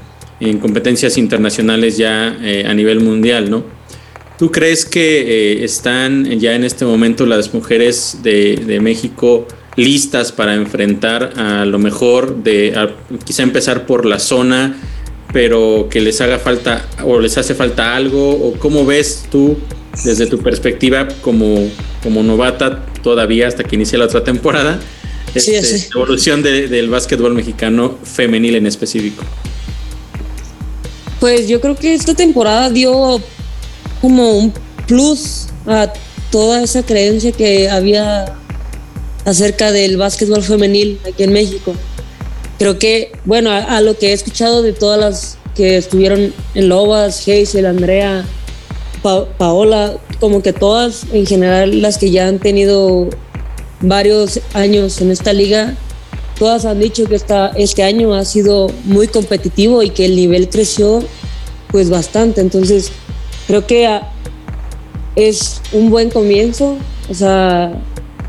[0.41, 3.65] en competencias internacionales ya eh, a nivel mundial, ¿no?
[4.39, 10.55] ¿Tú crees que están ya en este momento las mujeres de, de México listas para
[10.55, 12.75] enfrentar a lo mejor de
[13.25, 14.75] quizá empezar por la zona,
[15.33, 19.59] pero que les haga falta o les hace falta algo o cómo ves tú
[20.05, 21.71] desde tu perspectiva como,
[22.03, 24.81] como novata todavía hasta que inicie la otra temporada
[25.37, 29.25] este, la evolución del básquetbol mexicano femenil en específico.
[31.21, 33.21] Pues yo creo que esta temporada dio
[34.01, 34.53] como un
[34.87, 35.93] plus a
[36.31, 38.37] toda esa creencia que había
[39.25, 41.75] acerca del básquetbol femenil aquí en México.
[42.59, 47.21] Creo que, bueno, a, lo que he escuchado de todas las que estuvieron en Lobas,
[47.29, 48.25] Hazel, Andrea,
[49.03, 53.09] Paola, como que todas en general las que ya han tenido
[53.89, 55.75] varios años en esta liga,
[56.39, 60.49] todas han dicho que esta, este año ha sido muy competitivo y que el nivel
[60.49, 61.03] creció
[61.71, 62.41] pues bastante.
[62.41, 62.93] Entonces,
[63.47, 64.01] creo que
[65.17, 66.77] es un buen comienzo.
[67.09, 67.73] O sea,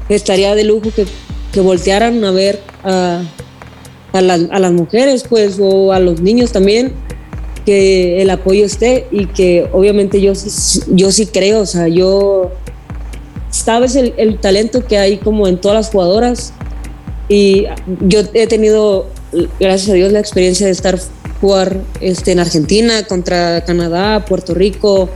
[0.10, 1.06] estaría de lujo que,
[1.52, 3.22] que voltearan a ver a,
[4.14, 6.94] a, las mujeres, pues, o a los niños también,
[7.66, 10.34] que el apoyo esté y que obviamente yo,
[10.88, 12.52] yo sí creo, o sea, yo,
[13.64, 16.54] sabes el, el talento que hay como en todas las jugadoras
[17.30, 17.66] y
[18.02, 19.08] yo he tenido,
[19.60, 20.98] gracias a Dios, la experiencia de estar
[21.42, 25.10] jugar este, en Argentina contra Canadá, Puerto Rico,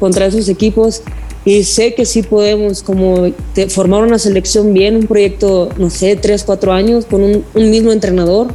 [0.00, 1.02] contra esos equipos
[1.44, 3.26] y sé que sí podemos como
[3.68, 8.48] formar una selección bien, un proyecto, no sé, tres, cuatro años con un, mismo entrenador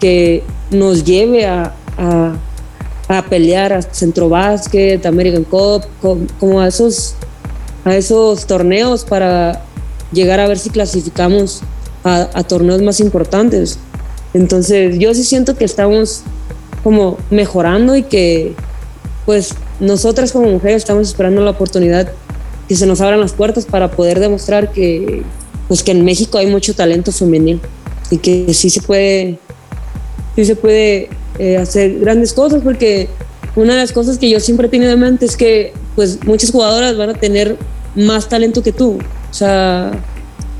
[0.00, 5.82] que nos lleve a, a, pelear a Centro Básquet, American Cup,
[6.40, 7.14] como a esos,
[7.84, 9.64] a esos torneos para
[10.12, 11.62] llegar a ver si clasificamos
[12.04, 13.78] a, a torneos más importantes.
[14.34, 16.22] Entonces yo sí siento que estamos
[16.82, 18.54] como mejorando y que
[19.26, 22.10] pues nosotras como mujeres estamos esperando la oportunidad
[22.68, 25.22] que se nos abran las puertas para poder demostrar que,
[25.68, 27.60] pues que en México hay mucho talento femenino
[28.10, 29.38] y que sí se puede,
[30.36, 33.08] sí se puede eh, hacer grandes cosas porque
[33.54, 36.50] una de las cosas que yo siempre he tenido en mente es que pues muchas
[36.50, 37.56] jugadoras van a tener
[37.94, 38.98] más talento que tú.
[39.30, 39.92] O sea,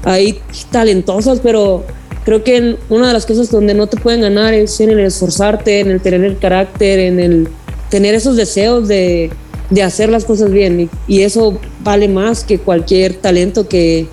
[0.04, 1.84] hay talentosas, pero
[2.24, 5.80] creo que una de las cosas donde no te pueden ganar es en el esforzarte,
[5.80, 7.48] en el tener el carácter, en el
[7.88, 9.30] tener esos deseos de,
[9.70, 14.06] de hacer las cosas bien y, eso vale más que cualquier talento que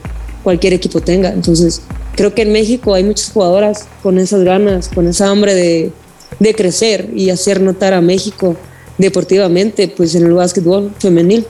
[0.44, 1.32] cualquier equipo tenga.
[1.32, 1.82] Entonces,
[2.16, 5.92] creo que en México hay muchas jugadoras con esas ganas, con esa hambre de,
[6.40, 8.56] de crecer y hacer notar a México
[9.00, 11.48] deportivamente, pues en el básquetbol femenil.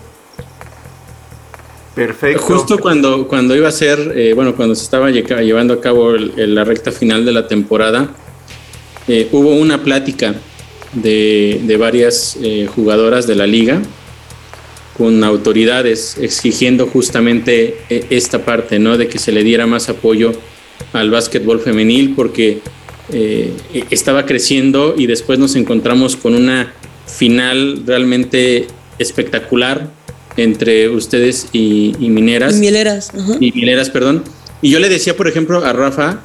[1.93, 2.41] Perfecto.
[2.41, 6.63] Justo cuando, cuando iba a ser, eh, bueno, cuando se estaba llevando a cabo la
[6.63, 8.11] recta final de la temporada,
[9.09, 10.35] eh, hubo una plática
[10.93, 13.81] de, varias eh, jugadoras de la liga
[14.97, 18.97] con autoridades exigiendo justamente eh, esta parte, ¿no?
[18.97, 20.33] De que se le diera más apoyo
[20.93, 22.59] al básquetbol femenil porque
[23.11, 23.53] eh,
[23.89, 26.73] estaba creciendo y después nos encontramos con una
[27.15, 28.67] final realmente
[28.97, 29.91] espectacular
[30.37, 32.55] entre ustedes y, Mineras.
[32.55, 34.23] Y Mineras, Y Mineras, perdón.
[34.61, 36.21] Y yo le decía, por ejemplo, a Rafa,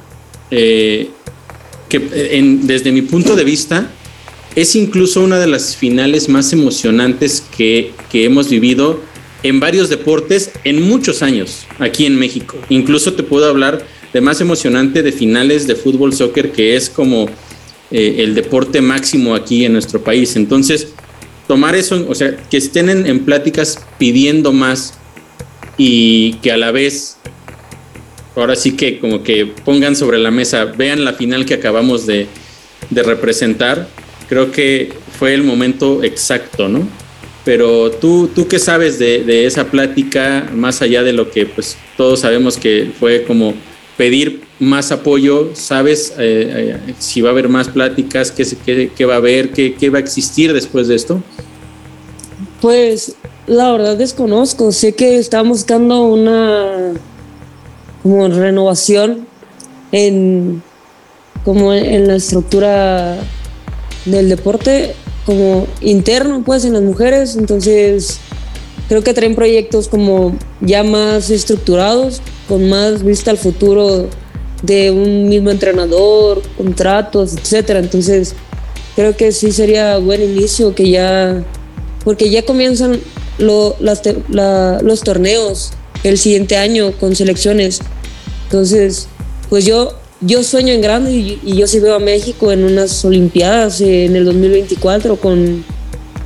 [0.49, 1.09] que
[2.63, 3.89] desde mi punto de vista,
[4.55, 9.01] es incluso una de las finales más emocionantes que, hemos vivido
[9.43, 12.57] en varios deportes en muchos años aquí en México.
[12.69, 17.27] Incluso te puedo hablar de más emocionante de finales de fútbol, soccer, que es como
[17.91, 20.35] eh, el deporte máximo aquí en nuestro país.
[20.35, 20.93] Entonces,
[21.47, 24.93] tomar eso, o sea, que estén en, pláticas pidiendo más
[25.77, 27.17] y que a la vez,
[28.35, 32.27] ahora sí que como que pongan sobre la mesa, vean la final que acabamos de,
[32.89, 33.87] de representar
[34.27, 36.87] creo que fue el momento exacto, ¿no?
[37.43, 42.21] Pero tú, tú qué sabes de, esa plática, más allá de lo que pues todos
[42.21, 43.53] sabemos que fue como
[43.97, 49.17] pedir más apoyo, ¿sabes eh, eh, si va a haber más pláticas, qué, va a
[49.17, 51.21] haber, qué, qué va a existir después de esto?
[52.61, 53.15] Pues
[53.47, 56.93] la verdad desconozco, sé que están buscando una
[58.03, 59.27] como renovación
[59.91, 60.61] en
[61.43, 63.17] como en la estructura
[64.05, 68.19] del deporte como interno pues en las mujeres, entonces
[68.87, 74.07] creo que traen proyectos como ya más estructurados, con más vista al futuro
[74.61, 77.79] de un mismo entrenador, contratos, etcétera.
[77.79, 78.35] Entonces,
[78.95, 81.43] creo que sí sería buen inicio que ya,
[82.03, 82.99] porque ya comienzan
[83.37, 85.71] los torneos
[86.03, 87.79] el siguiente año con selecciones.
[88.45, 89.07] Entonces,
[89.49, 93.81] pues yo, yo sueño en grande y, yo sí veo a México en unas Olimpiadas
[93.81, 95.63] en el 2024 con,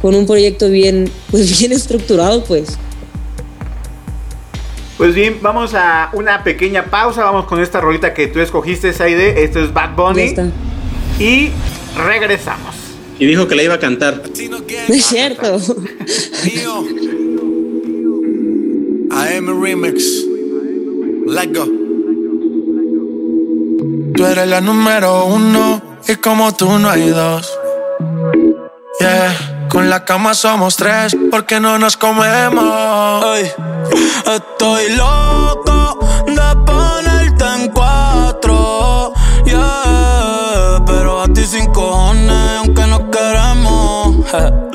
[0.01, 2.77] con un proyecto bien, pues bien estructurado, pues.
[4.97, 7.23] Pues bien, vamos a una pequeña pausa.
[7.23, 9.45] Vamos con esta rolita que tú escogiste, Saide.
[9.45, 10.35] Esto es Bad Bunny.
[11.19, 11.51] Y
[11.95, 12.75] regresamos.
[13.17, 14.23] Y dijo que la iba a cantar.
[14.87, 15.57] No es cierto.
[19.11, 20.25] AM Remix.
[21.27, 21.65] Let's go.
[24.15, 27.49] Tú eres la número uno y como tú no hay dos.
[28.99, 33.25] Yeah, con la cama somos tres porque no nos comemos.
[33.35, 39.13] estoy loco de ponerte en cuatro.
[39.45, 44.68] Yeah, pero a ti sin cojones aunque no queremos.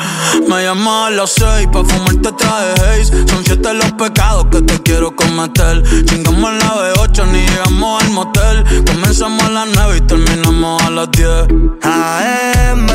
[0.48, 3.28] Me llamas a las seis pa' fumarte traje haze.
[3.28, 5.82] Son siete los pecados que te quiero cometer.
[6.04, 8.84] Chingamos en la B8 ni llegamos al motel.
[8.84, 11.28] Comenzamos a las nueve y terminamos a las 10.
[11.82, 12.86] AM,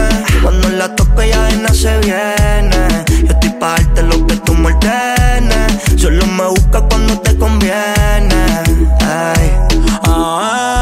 [0.43, 3.05] cuando la toco ya de se viene.
[3.23, 4.69] Yo estoy pa' darte lo que tú me
[5.97, 8.45] Solo me busca cuando te conviene.
[9.01, 9.51] Ay.
[10.03, 10.78] AM,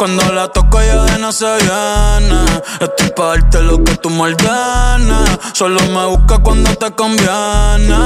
[0.00, 2.40] cuando la toco ya de no se viene.
[2.80, 4.34] Estoy pa' darte lo que tú me
[5.52, 7.98] Solo me busca cuando te conviene.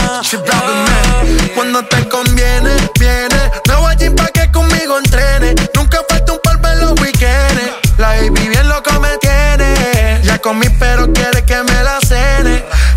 [1.55, 3.41] Cuando te conviene, viene.
[3.69, 5.55] No voy a pa' que conmigo entrene.
[5.77, 7.63] Nunca falta un par en los weekends.
[7.99, 10.21] La baby bien loco me tiene.
[10.25, 12.65] Ya comí, pero quiere que me la cene.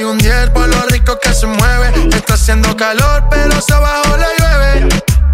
[0.00, 2.08] doy un 10 por lo rico que se mueve.
[2.14, 4.88] Está haciendo calor, pero se abajo le llueve.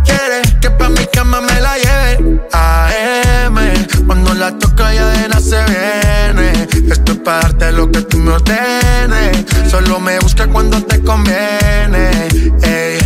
[0.04, 2.40] Quiere que pa' mi cama me la lleve.
[2.52, 3.56] AM,
[4.06, 6.68] cuando la toca ya de nada se viene.
[6.90, 9.44] Esto es para darte lo que tú me ordenes.
[9.70, 12.28] Solo me busca cuando te conviene.
[12.62, 12.98] Ey.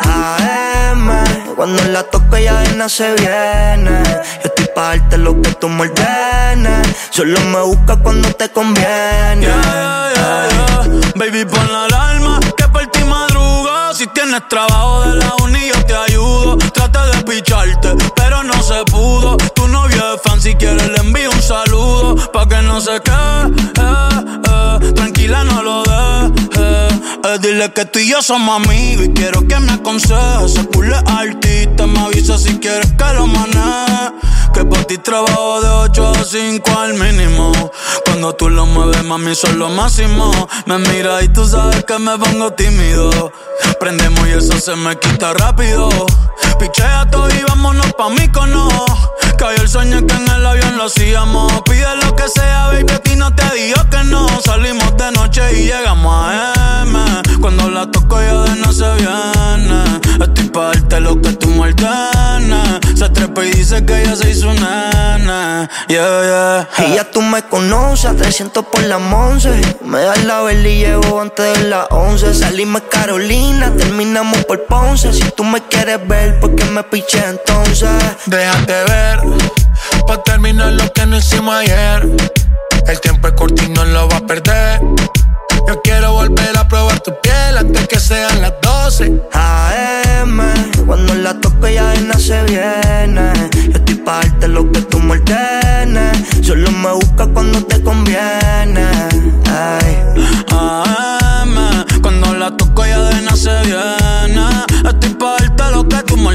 [0.00, 1.08] AM,
[1.56, 4.02] cuando la toca ya de nada se viene.
[4.42, 6.88] Yo estoy para darte lo que tú me ordenes.
[7.10, 9.48] Solo me busca cuando te conviene.
[11.16, 13.92] Baby, pon la alarma que por ti madruga.
[13.94, 16.56] Si tienes trabajo de la uni, yo te ayudo.
[16.72, 19.36] Trata de picharte, pero no se pudo.
[19.54, 22.16] Tu novio es fan, si quieres le envío un saludo.
[22.32, 23.46] Pa' que no se quede,
[23.78, 24.92] eh, eh.
[24.94, 27.00] tranquila, no lo dejes.
[27.24, 30.54] Eh, dile que tú y yo somos amigos y quiero que me aconsejes.
[30.54, 34.10] Se pule artista, me avisa si quieres que lo maneje.
[34.52, 37.52] Que por ti trabajo de 8 a 5 al mínimo.
[38.04, 40.30] Cuando tú lo mueves, mami, son lo máximo.
[40.66, 43.32] Me mira y tú sabes que me pongo tímido.
[43.78, 45.88] Prendemos y eso se me quita rápido.
[46.58, 48.68] Pichea todo y vámonos pa' mí cono.
[49.40, 51.62] Cayó el sueño que en el avión lo hacíamos.
[51.62, 54.28] Pide lo que sea, baby, a ti no te digo que no.
[54.42, 56.98] Salimos de noche y llegamos a M.
[57.40, 60.00] Cuando la toco ya de no se viene.
[60.22, 61.74] Estoy pa' darte lo que tú me
[62.94, 65.70] Se trepa y dice que ella se hizo nana.
[65.88, 66.86] Yeah, yeah.
[66.86, 69.78] Y ya tú me conoces, 300 por la 11.
[69.84, 72.34] Me das la vela y llevo antes de las 11.
[72.34, 75.12] Salimos Carolina, terminamos por Ponce.
[75.14, 77.90] Si tú me quieres ver, ¿por qué me piché entonces?
[78.26, 79.20] Déjate ver,
[80.06, 82.08] pa' terminar lo que no hicimos ayer.
[82.86, 84.80] El tiempo es corto y no lo va a perder.
[85.68, 89.20] Yo quiero volver a probar tu piel antes que sean las 12.
[89.32, 90.40] AM,
[90.86, 93.32] cuando la toco ya de se viene.
[93.68, 95.20] Yo estoy pa' darte lo que tú me
[96.42, 98.88] Solo me busca cuando te conviene.
[99.46, 99.96] Ay.
[100.50, 104.46] AM, cuando la toco ya de se viene.
[104.88, 106.30] Estoy pa' darte lo que tú me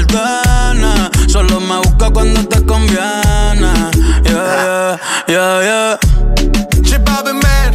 [1.48, 3.72] Solo me busca cuando te conviene.
[4.24, 5.98] Yeah, yeah, yeah, yeah.
[6.82, 7.74] Chip man.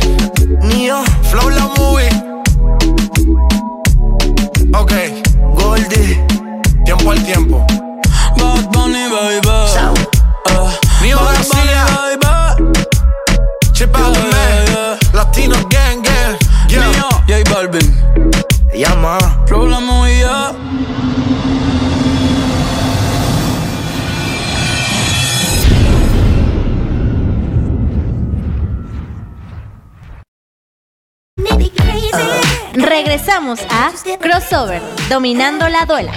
[0.64, 1.04] Neo.
[1.30, 2.10] Flow la movie.
[4.74, 4.94] Ok.
[5.56, 6.20] Goldie.
[6.86, 7.66] Tiempo al tiempo.
[8.38, 9.48] Bad Bunny, baby.
[9.48, 10.70] Uh,
[11.02, 11.86] Neo García.
[12.20, 12.72] Baby.
[13.74, 14.68] Chip yeah, man.
[14.68, 14.98] Yeah.
[15.14, 16.38] Latino gang gang.
[16.68, 16.92] Yeah.
[16.92, 17.10] Neo.
[17.28, 17.96] J Balvin.
[18.74, 19.41] Llama.
[33.32, 36.12] Regresamos a Crossover, dominando la duela.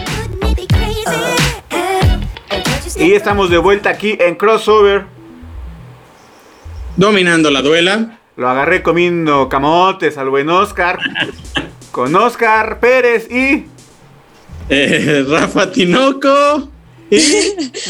[2.97, 5.05] Y estamos de vuelta aquí en Crossover.
[6.97, 8.19] Dominando la duela.
[8.35, 10.99] Lo agarré comiendo camotes al buen Oscar.
[11.93, 13.67] con Oscar Pérez y.
[14.69, 16.69] Eh, Rafa Tinoco.
[17.11, 17.21] Y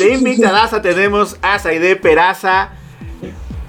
[0.01, 2.72] de invitadaza tenemos a Saide Peraza,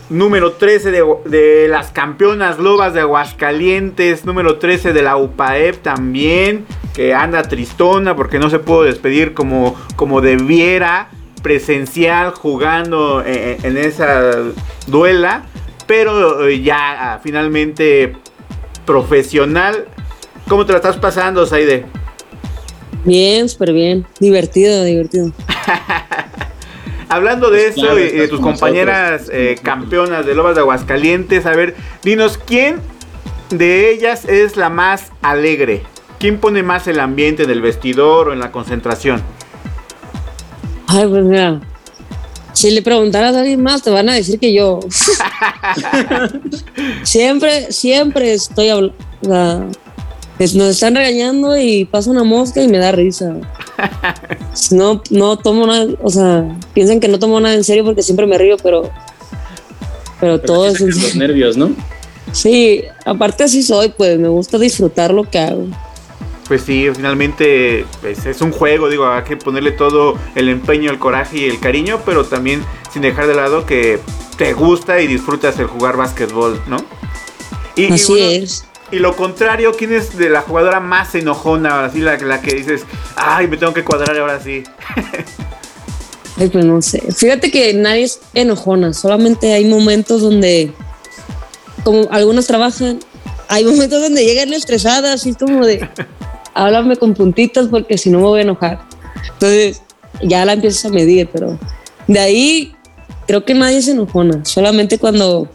[0.09, 6.65] número 13 de, de, las campeonas lobas de Aguascalientes, número 13 de la UPAEP también,
[6.93, 11.09] que anda tristona porque no se pudo despedir como, como debiera,
[11.41, 14.31] presencial, jugando en, en esa
[14.87, 15.45] duela,
[15.87, 18.15] pero eh, ya finalmente
[18.85, 19.85] profesional.
[20.47, 21.85] ¿Cómo te la estás pasando, Saide?
[23.03, 24.05] Bien, súper bien.
[24.19, 25.31] Divertido, divertido.
[27.09, 31.45] Hablando de pues eso claro, y de tus compañeras eh, campeonas de Lobas de Aguascalientes,
[31.45, 32.79] a ver, dinos, ¿quién
[33.49, 35.83] de ellas es la más alegre?
[36.19, 39.21] ¿Quién pone más el ambiente en el vestidor o en la concentración?
[40.87, 41.61] Ay, pues mira,
[42.53, 44.79] si le preguntaras a alguien más, te van a decir que yo.
[47.03, 49.71] siempre, siempre estoy hablando.
[50.39, 53.35] Nos están regañando y pasa una mosca y me da risa.
[54.71, 58.25] No, no tomo nada, o sea, piensan que no tomo nada en serio porque siempre
[58.25, 58.83] me río, pero.
[58.83, 58.91] Pero,
[60.21, 60.79] pero todo es.
[60.79, 61.71] Los nervios, ¿no?
[62.31, 65.67] Sí, aparte así soy, pues me gusta disfrutar lo que hago.
[66.47, 70.99] Pues sí, finalmente pues, es un juego, digo, hay que ponerle todo el empeño, el
[70.99, 72.63] coraje y el cariño, pero también
[72.93, 73.99] sin dejar de lado que
[74.37, 76.77] te gusta y disfrutas el jugar básquetbol, ¿no?
[77.75, 78.65] Y, así y bueno, es.
[78.91, 81.85] Y lo contrario, ¿quién es de la jugadora más enojona?
[81.85, 82.83] Así la, la que dices,
[83.15, 84.63] ay, me tengo que cuadrar ahora sí.
[86.39, 87.01] ay, pues no sé.
[87.15, 90.71] Fíjate que nadie es enojona, solamente hay momentos donde,
[91.83, 92.99] como algunos trabajan,
[93.49, 95.87] hay momentos donde llegan estresadas y como de,
[96.53, 98.81] háblame con puntitos porque si no me voy a enojar.
[99.33, 99.81] Entonces,
[100.21, 101.57] ya la empiezas a medir, pero
[102.07, 102.75] de ahí
[103.25, 105.49] creo que nadie se enojona, solamente cuando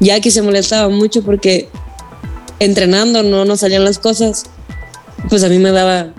[0.00, 1.68] Jackie se molestaba mucho porque
[2.60, 4.44] entrenando no nos salían las cosas,
[5.28, 6.12] pues a mí me daba,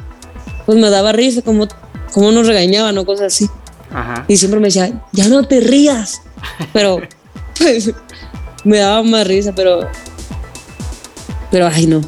[0.66, 1.68] pues me daba risa, como,
[2.14, 3.50] como nos regañaban o cosas así.
[3.92, 4.26] Ajá.
[4.28, 6.22] Y siempre me decía, ya no te rías.
[6.74, 7.02] Pero,
[7.58, 7.92] pues,
[8.64, 9.90] me daba más risa, pero,
[11.52, 12.02] pero, ay, no.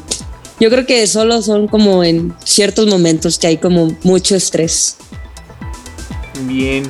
[0.60, 4.96] Yo creo que solo son como en ciertos momentos que hay como mucho estrés.
[6.42, 6.84] Bien.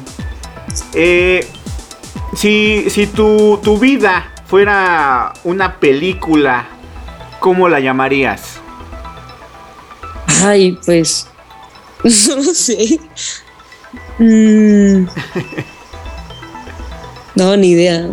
[0.93, 1.47] Eh,
[2.37, 6.69] si si tu, tu vida fuera una película,
[7.43, 8.61] ¿cómo la llamarías?
[10.43, 11.27] Ay, pues.
[12.05, 12.99] No sé.
[14.19, 15.07] Mm.
[17.35, 18.09] No, ni idea.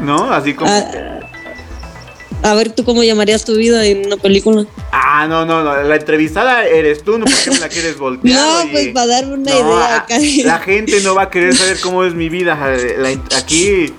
[0.00, 0.32] ¿No?
[0.32, 0.70] Así como.
[0.70, 4.66] A, a, ver, ¿tú cómo llamarías tu vida en una película?
[4.92, 5.82] Ah, no, no, no.
[5.82, 7.24] La entrevistada eres tú, ¿no?
[7.24, 8.36] ¿Por qué me la quieres voltear?
[8.40, 9.94] no, Oye, pues para darme una no, idea.
[9.94, 10.18] a- Acá.
[10.44, 12.54] La gente no va a querer saber cómo es mi vida.
[12.98, 13.92] La- aquí,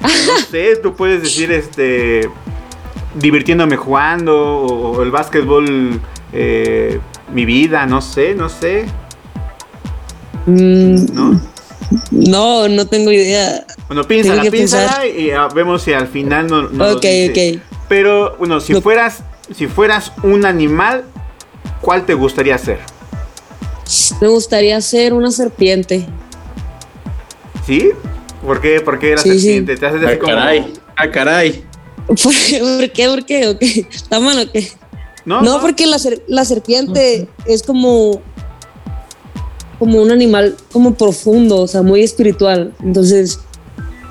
[0.00, 2.28] no sé, tú puedes decir, este,
[3.14, 6.00] divirtiéndome jugando o, o el básquetbol,
[6.32, 7.00] eh,
[7.32, 8.86] mi vida, no sé, no sé,
[10.46, 11.40] Mm, ¿no?
[12.10, 13.64] no, no tengo idea.
[13.88, 17.60] Bueno, piénsala, piénsala y ah, vemos si al final no, no ok, ok.
[17.88, 18.80] Pero, bueno, si No.
[18.80, 19.22] fueras,
[19.54, 21.04] si fueras un animal,
[21.80, 22.78] ¿cuál te gustaría ser?
[24.20, 26.06] Me gustaría ser una serpiente.
[27.66, 27.90] ¿Sí?
[28.44, 28.80] ¿Por qué?
[28.80, 29.40] ¿Por qué la Sí, sí.
[29.40, 29.76] serpiente?
[29.76, 30.32] Te haces así Ah, como...
[30.32, 30.72] caray.
[30.96, 31.64] Ah, caray.
[32.22, 32.58] ¿Por qué?
[32.60, 33.06] ¿Por qué?
[33.08, 33.48] ¿Por qué?
[33.48, 33.86] ¿O qué?
[33.92, 34.68] ¿Está mal o qué?
[35.24, 38.20] No, No, porque la, ser- la serpiente es como,
[39.78, 42.74] como un animal como profundo, o sea, muy espiritual.
[42.82, 43.38] Entonces,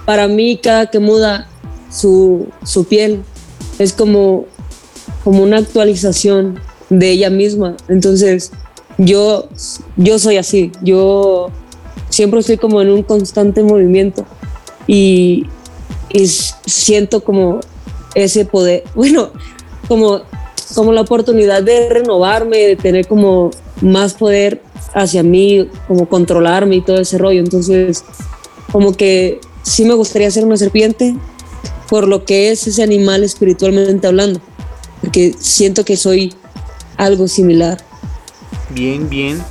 [0.06, 1.48] para mí, cada que muda
[1.92, 3.22] su, su piel
[3.80, 4.46] es como,
[5.24, 7.76] como una actualización de ella misma.
[7.88, 8.52] Entonces,
[8.98, 9.50] yo,
[9.98, 10.72] yo soy así.
[10.82, 11.50] Yo
[12.10, 14.26] siempre estoy como en un constante movimiento
[14.88, 15.46] y,
[16.66, 17.60] siento como
[18.16, 18.84] ese poder.
[18.96, 19.32] Bueno,
[19.88, 20.22] como
[20.76, 23.52] como la oportunidad de renovarme, de tener como
[23.82, 24.62] más poder
[24.94, 27.40] hacia mí, como controlarme y todo ese rollo.
[27.40, 28.04] Entonces,
[28.72, 31.16] como que sí me gustaría ser una serpiente
[31.90, 34.40] por lo que es ese animal espiritualmente hablando,
[35.02, 36.36] porque siento que soy
[36.98, 37.80] algo similar.
[38.70, 39.42] Bien, bien.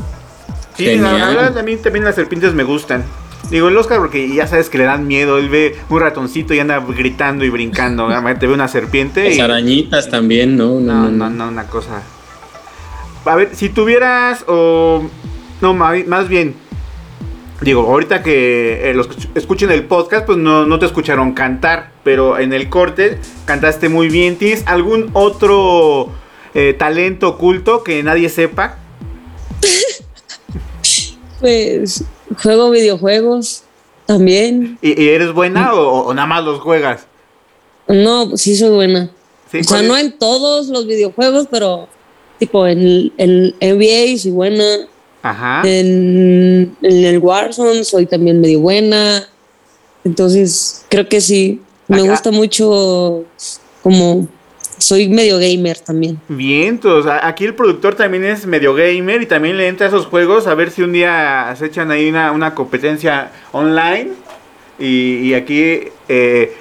[0.76, 3.04] Sí, la verdad a mí también las serpientes me gustan.
[3.50, 6.58] Digo, el Oscar porque ya sabes que le dan miedo, él ve un ratoncito y
[6.58, 9.40] anda gritando y brincando, te ve una serpiente Las y...
[9.40, 10.80] arañitas también, ¿no?
[10.80, 12.02] No, no, no, una cosa...
[13.24, 15.08] A ver, si tuvieras o...
[15.60, 16.54] No, más bien...
[17.60, 21.90] Digo, ahorita que eh, los que escuchen el podcast, pues no, no te escucharon cantar,
[22.04, 24.36] pero en el corte cantaste muy bien.
[24.36, 26.12] ¿Tienes algún otro
[26.54, 28.76] eh, talento oculto que nadie sepa?
[31.40, 32.04] Pues
[32.42, 33.62] juego videojuegos
[34.06, 34.78] también.
[34.82, 37.06] ¿Y, y eres buena o, o nada más los juegas?
[37.86, 39.10] No, pues sí soy buena.
[39.50, 41.88] Sí, o sea, ¿cuál no en todos los videojuegos, pero
[42.38, 44.64] tipo en el NBA soy buena.
[45.22, 45.62] Ajá.
[45.64, 49.26] En, en el Warzone soy también medio buena.
[50.04, 51.60] Entonces, creo que sí.
[51.88, 53.24] Me Acá- gusta mucho
[53.82, 54.28] como
[54.78, 56.20] soy medio gamer también.
[56.28, 60.46] Vientos, aquí el productor también es medio gamer y también le entra a esos juegos
[60.46, 64.10] a ver si un día se echan ahí una, una competencia online
[64.78, 66.52] y, y aquí eh,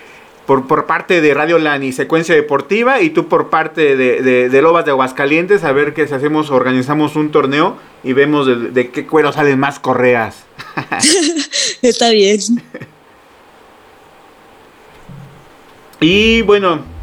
[0.46, 4.50] por, por parte de Radio LAN y Secuencia Deportiva y tú por parte de, de,
[4.50, 8.56] de Lobas de Aguascalientes a ver que si hacemos, organizamos un torneo y vemos de,
[8.72, 10.46] de qué cuero salen más correas.
[11.82, 12.40] Está bien.
[16.00, 16.97] Y bueno.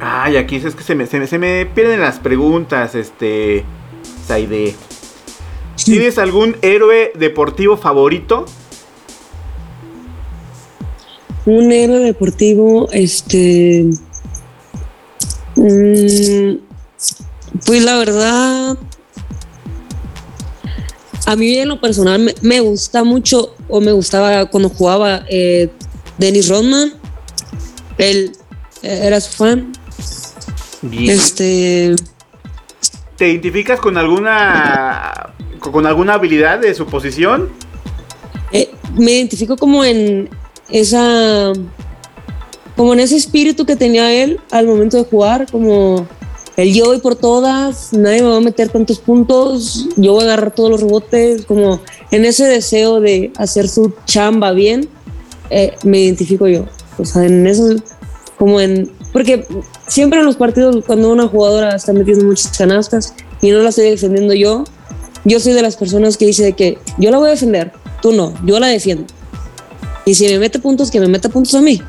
[0.00, 3.64] Ay, aquí es que se me, se me, se me pierden las preguntas, este.
[4.26, 4.74] Saide.
[5.84, 8.44] ¿Tienes algún héroe deportivo favorito?
[11.46, 13.86] Un héroe deportivo, este.
[15.56, 16.58] mm,
[17.64, 18.78] pues la verdad.
[21.26, 25.70] A mí en lo personal me, me gusta mucho, o me gustaba cuando jugaba eh,
[26.18, 26.92] Dennis Rodman.
[27.98, 28.32] Él
[28.82, 29.72] eh, era su fan.
[30.82, 31.10] Bien.
[31.10, 31.94] Este.
[33.16, 35.34] ¿Te identificas con alguna.
[35.60, 37.50] con alguna habilidad de su posición?
[38.52, 40.28] eh, me identifico como en
[40.68, 41.52] esa.
[42.76, 46.06] Como en ese espíritu que tenía él al momento de jugar, como
[46.56, 50.26] el yo voy por todas, nadie me va a meter tantos puntos, yo voy a
[50.26, 51.80] agarrar todos los rebotes, como
[52.12, 54.88] en ese deseo de hacer su chamba bien,
[55.50, 56.66] eh, me identifico yo.
[56.98, 57.74] O sea, en eso,
[58.38, 58.92] como en.
[59.18, 59.44] Porque
[59.88, 63.90] siempre en los partidos, cuando una jugadora está metiendo muchas canastas y no la estoy
[63.90, 64.62] defendiendo yo,
[65.24, 68.32] yo soy de las personas que dice que yo la voy a defender, tú no,
[68.46, 69.06] yo la defiendo.
[70.06, 71.82] Y si me mete puntos, que me meta puntos a mí.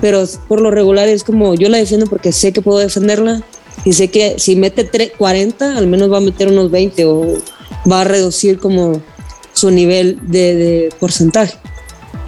[0.00, 3.44] Pero por lo regular es como yo la defiendo porque sé que puedo defenderla
[3.84, 7.38] y sé que si mete tre- 40, al menos va a meter unos 20 o
[7.88, 9.00] va a reducir como
[9.52, 11.56] su nivel de, de porcentaje.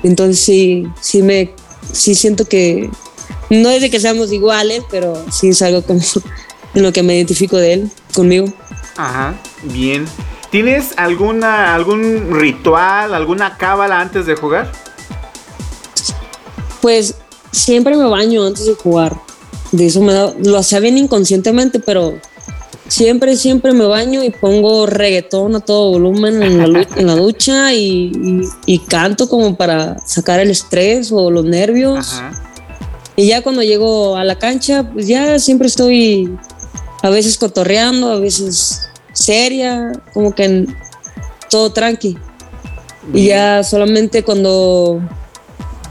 [0.05, 1.51] Entonces sí, sí me,
[1.93, 2.89] sí siento que
[3.51, 6.01] no es de que seamos iguales, pero sí es algo como
[6.75, 8.47] en lo que me identifico de él, conmigo.
[8.97, 9.35] Ajá,
[9.65, 10.07] bien.
[10.51, 14.71] ¿Tienes alguna algún ritual, alguna cábala antes de jugar?
[16.81, 17.15] Pues
[17.53, 19.17] siempre me baño antes de jugar.
[19.73, 22.15] De eso me da, lo hacía bien inconscientemente, pero
[22.89, 27.73] siempre, siempre me baño y pongo reggaetón a todo volumen en la, en la ducha
[27.75, 32.13] y, y- y canto como para sacar el estrés o los nervios.
[32.13, 32.43] Ajá.
[33.17, 36.37] Y ya cuando llego a la cancha, pues ya siempre estoy
[37.03, 40.77] a veces cotorreando, a veces seria, como que en-
[41.51, 42.19] todo tranqui.
[43.15, 45.01] Y ya solamente cuando,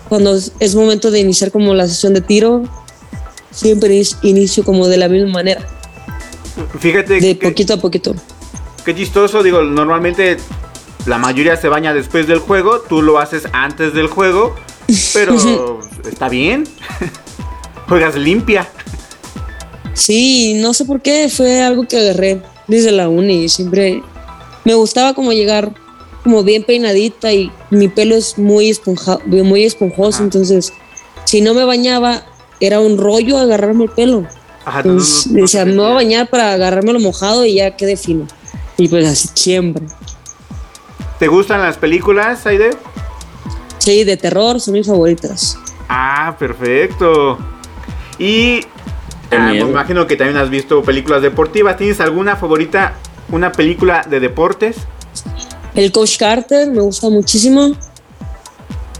[0.09, 2.63] cuando es- momento de iniciar como la sesión de tiro,
[3.51, 5.61] siempre inicio como de la misma manera,
[6.79, 8.13] Fíjate de que, poquito a poquito.
[8.85, 10.37] qué chistoso, digo, normalmente
[11.05, 14.55] la mayoría se baña después del juego, tú lo haces antes del juego,
[15.13, 15.35] pero
[16.07, 16.65] está bien.
[17.87, 18.67] Juegas limpia.
[19.93, 23.47] Sí, no sé por qué, fue algo que agarré desde la uni.
[23.49, 24.01] Siempre
[24.65, 25.73] me gustaba como llegar
[26.23, 30.23] como bien peinadita y mi pelo es muy, esponja, muy esponjoso, Ajá.
[30.23, 30.73] entonces
[31.25, 32.23] si no me bañaba
[32.59, 34.25] era un rollo agarrarme el pelo.
[34.65, 34.95] Ajá, no-
[35.27, 35.41] me
[35.75, 38.25] voy a bañar para agarrármelo mojado y ya quede fino.
[38.77, 39.85] Y pues así siempre.
[41.19, 42.71] ¿Te gustan las películas, Aide?
[43.77, 45.57] Sí, de terror son mis favoritas.
[45.87, 47.37] Ah, perfecto.
[48.17, 48.61] Y
[49.31, 51.77] ah, me imagino que también has visto películas deportivas.
[51.77, 52.93] ¿Tienes alguna favorita,
[53.31, 54.77] una película de deportes?
[55.75, 57.75] El Coach Carter me gusta muchísimo.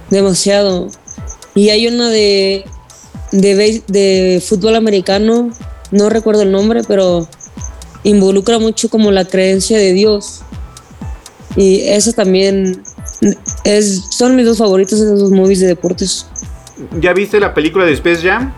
[0.10, 0.90] Demasiado.
[1.56, 2.66] Y hay una de,
[3.32, 5.50] de, fútbol americano,
[5.92, 7.28] no recuerdo el nombre, pero
[8.04, 10.42] involucra mucho como la creencia de Dios.
[11.56, 12.84] Y esa también
[13.64, 16.28] es, son mis dos favoritos, esos dos movies de deportes.
[17.00, 18.54] ¿Ya viste la película de Space Jam?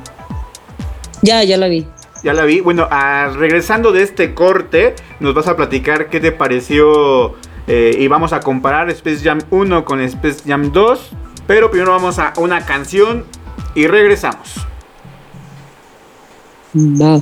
[1.21, 1.85] Ya, ya la vi.
[2.23, 2.61] Ya la vi.
[2.61, 7.35] Bueno, ah, regresando de este corte, nos vas a platicar qué te pareció
[7.67, 11.11] eh, y vamos a comparar Space Jam 1 con Space Jam 2.
[11.45, 13.25] Pero primero vamos a una canción
[13.75, 14.65] y regresamos.
[16.75, 17.21] Va.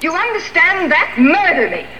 [0.00, 1.18] You understand that?
[1.18, 1.99] Murder me.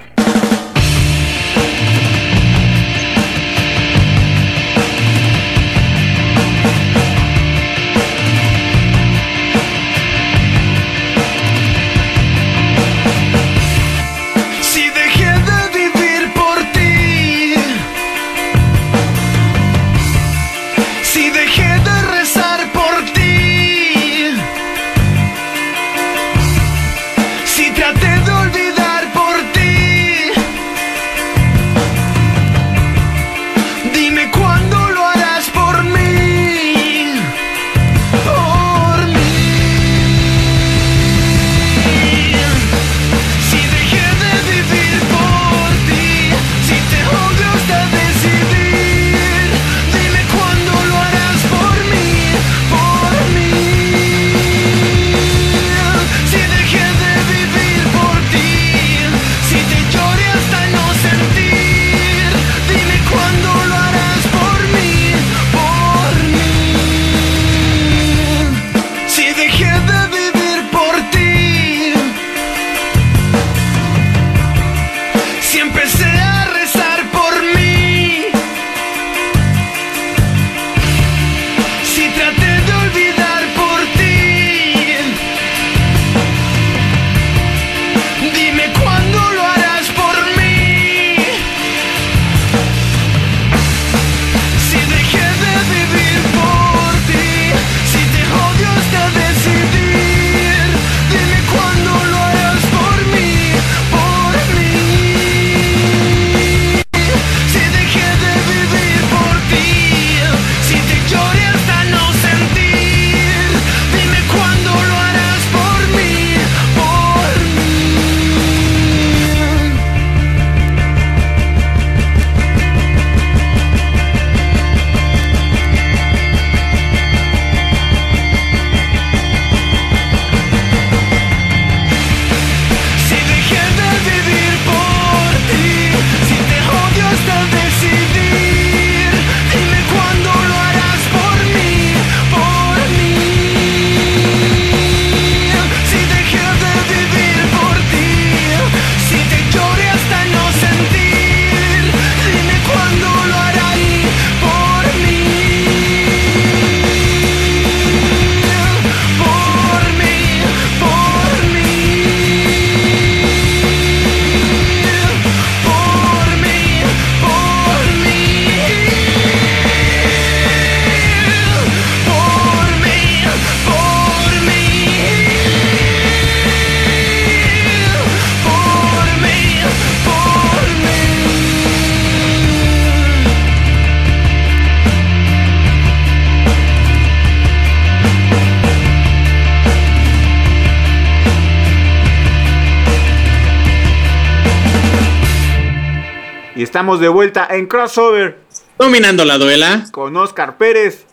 [196.70, 198.38] Estamos de vuelta en crossover.
[198.78, 199.86] Dominando la duela.
[199.90, 201.04] Con Oscar Pérez.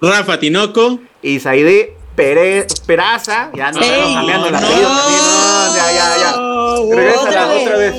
[0.00, 0.98] Rafa Tinoco.
[1.22, 3.52] Y Saide Pérez, Peraza.
[3.54, 6.96] Ya no estamos cambiando el apellido No, ya, ya, ya.
[6.96, 7.94] Regresa otra vez.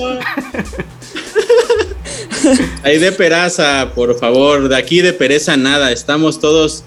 [2.83, 4.67] Aide Peraza, por favor.
[4.67, 5.93] De aquí de pereza nada.
[5.93, 6.83] Estamos todos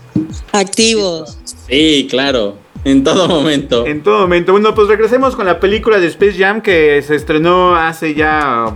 [0.53, 1.39] activos.
[1.71, 2.59] Sí, claro.
[2.85, 3.87] En todo momento.
[3.87, 4.53] En todo momento.
[4.53, 8.75] Bueno, pues regresemos con la película de Space Jam que se estrenó hace ya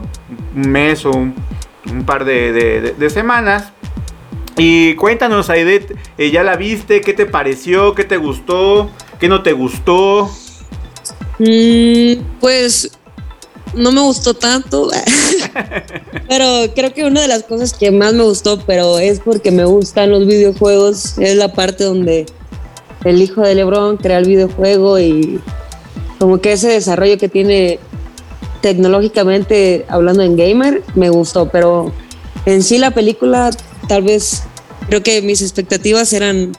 [0.54, 1.34] un mes o un,
[2.04, 3.72] par de, semanas.
[4.56, 7.00] Y cuéntanos, Aidet, eh, ¿ya la viste?
[7.00, 7.94] ¿Qué te pareció?
[7.94, 8.90] ¿Qué te gustó?
[9.18, 10.30] ¿Qué no te gustó?
[11.38, 12.92] Mm, pues
[13.74, 14.90] no me gustó tanto.
[16.28, 19.64] pero creo que una de las cosas que más me gustó, pero es porque me
[19.64, 22.26] gustan los videojuegos, es la parte donde
[23.04, 25.40] el hijo de Lebron crea el videojuego y
[26.18, 27.78] como que ese desarrollo que tiene
[28.60, 31.92] tecnológicamente hablando en gamer me gustó, pero
[32.46, 33.50] en sí la película
[33.88, 34.44] tal vez
[34.86, 36.52] creo que mis expectativas eran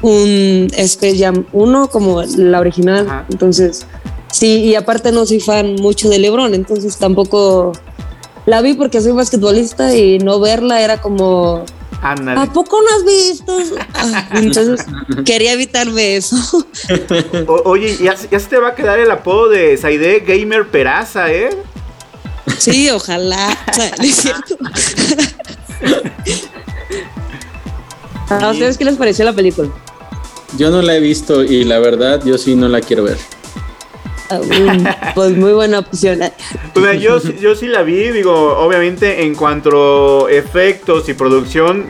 [0.00, 3.86] un Space Jam 1 como la original, entonces
[4.32, 7.72] sí, y aparte no soy fan mucho de LeBron, entonces tampoco
[8.46, 11.64] la vi porque soy basquetbolista y no verla era como
[12.02, 13.58] ¿A poco no has visto?
[13.94, 14.86] Ah, entonces
[15.24, 16.36] quería evitarme eso.
[17.64, 21.50] oye, ya, se te va a quedar el apodo de Saide Gamer Peraza, ¿eh?
[22.58, 23.58] Sí, ojalá.
[28.28, 29.68] ¿A ustedes qué les pareció la película?
[30.56, 33.18] Yo no la he visto y la verdad yo sí no la quiero ver.
[35.14, 36.20] Pues muy buena opción.
[37.00, 41.84] Yo, yo sí la vi, digo, obviamente en cuanto a efectos y producción,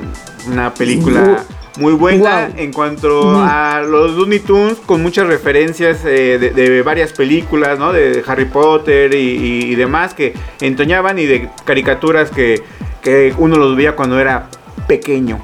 [0.46, 1.44] una película
[1.78, 2.50] muy buena.
[2.56, 7.92] En cuanto a los Looney Tunes, con muchas referencias eh, de, varias películas, ¿no?
[7.92, 12.62] De Harry Potter y, demás que entoñaban y de caricaturas que,
[13.02, 14.48] que uno los veía cuando era
[14.86, 15.38] pequeño.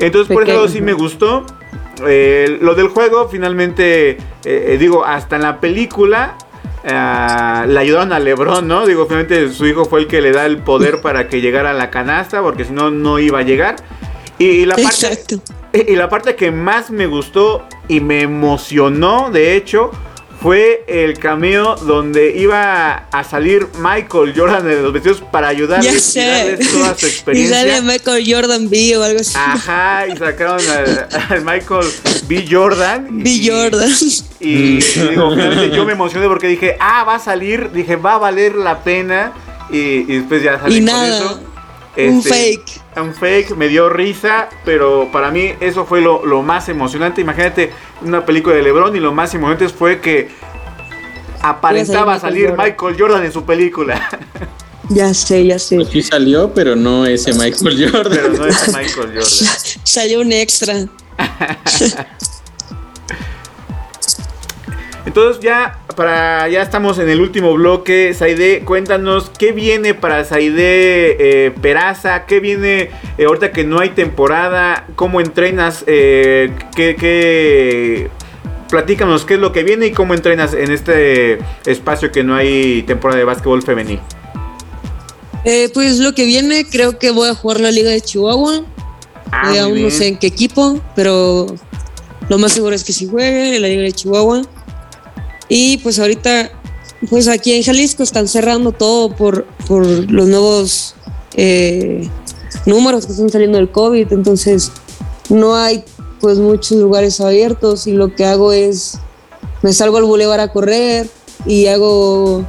[0.00, 1.44] Entonces, por lado sí me gustó.
[2.06, 6.36] Eh, lo del juego, finalmente, eh, eh, digo, hasta en la película
[6.84, 8.86] ah, le ayudaron a Lebron, ¿no?
[8.86, 11.74] Digo, finalmente su hijo fue el que le da el poder para que llegara a
[11.74, 13.76] la canasta, porque si no, no iba a llegar.
[14.38, 15.42] Y, y la parte, Exacto.
[15.72, 19.90] y la parte que más me gustó y me emocionó, de hecho,
[20.40, 26.20] fue el cameo donde iba a salir Michael Jordan de los vestidos para y sé.
[26.20, 27.56] darles toda su Y experiencia.
[27.56, 29.34] sale Michael Jordan B o algo así.
[29.36, 31.86] Ajá, y sacaron al, al Michael
[32.28, 32.46] B.
[32.48, 33.06] Jordan.
[33.22, 33.30] B.
[33.30, 33.90] y- Jordan.
[34.40, 34.80] Y, y
[35.10, 38.54] digo, finalmente yo me emocioné porque dije, ah, va a salir, dije, va a valer
[38.54, 39.32] la pena.
[39.70, 41.40] Y, y después ya salí Y con nada,
[41.98, 42.80] un Este, fake.
[42.96, 47.20] Un fake, me dio risa, pero para mí eso fue lo, lo más emocionante.
[47.20, 47.72] Imagínate
[48.02, 50.28] una película de LeBron y lo más emocionante fue que
[51.42, 52.66] aparentaba Michael salir Jordan.
[52.66, 54.08] Michael Jordan en su película.
[54.90, 55.76] Ya sé, ya sé.
[55.76, 58.10] Pues sí salió, pero no ese Michael Jordan.
[58.10, 59.22] pero no es Michael Jordan.
[59.82, 60.86] Salió un extra.
[65.04, 71.16] Entonces ya para ya estamos en el último bloque, Saide, cuéntanos qué viene para Saide
[71.46, 78.10] eh, Peraza, qué viene eh, ahorita que no hay temporada, cómo entrenas, eh, qué, qué-
[78.70, 82.82] platícanos qué es lo que viene y cómo entrenas en este espacio que no hay
[82.84, 83.98] temporada de básquetbol femenil.
[85.44, 88.62] Eh, pues lo que viene, creo que voy a jugar la Liga de Chihuahua.
[89.32, 89.90] Ah, aún no bien.
[89.90, 91.46] sé en qué equipo, pero
[92.28, 94.42] lo más seguro es que sí juegue en la Liga de Chihuahua.
[95.48, 96.50] Y pues ahorita,
[97.08, 100.94] pues aquí en Jalisco están cerrando todo por, por los nuevos
[101.36, 102.08] eh,
[102.66, 104.12] números que están saliendo del COVID.
[104.12, 104.72] Entonces
[105.30, 105.84] no hay
[106.20, 108.98] pues muchos lugares abiertos y lo que hago es,
[109.62, 111.08] me salgo al bulevar a correr
[111.46, 112.44] y hago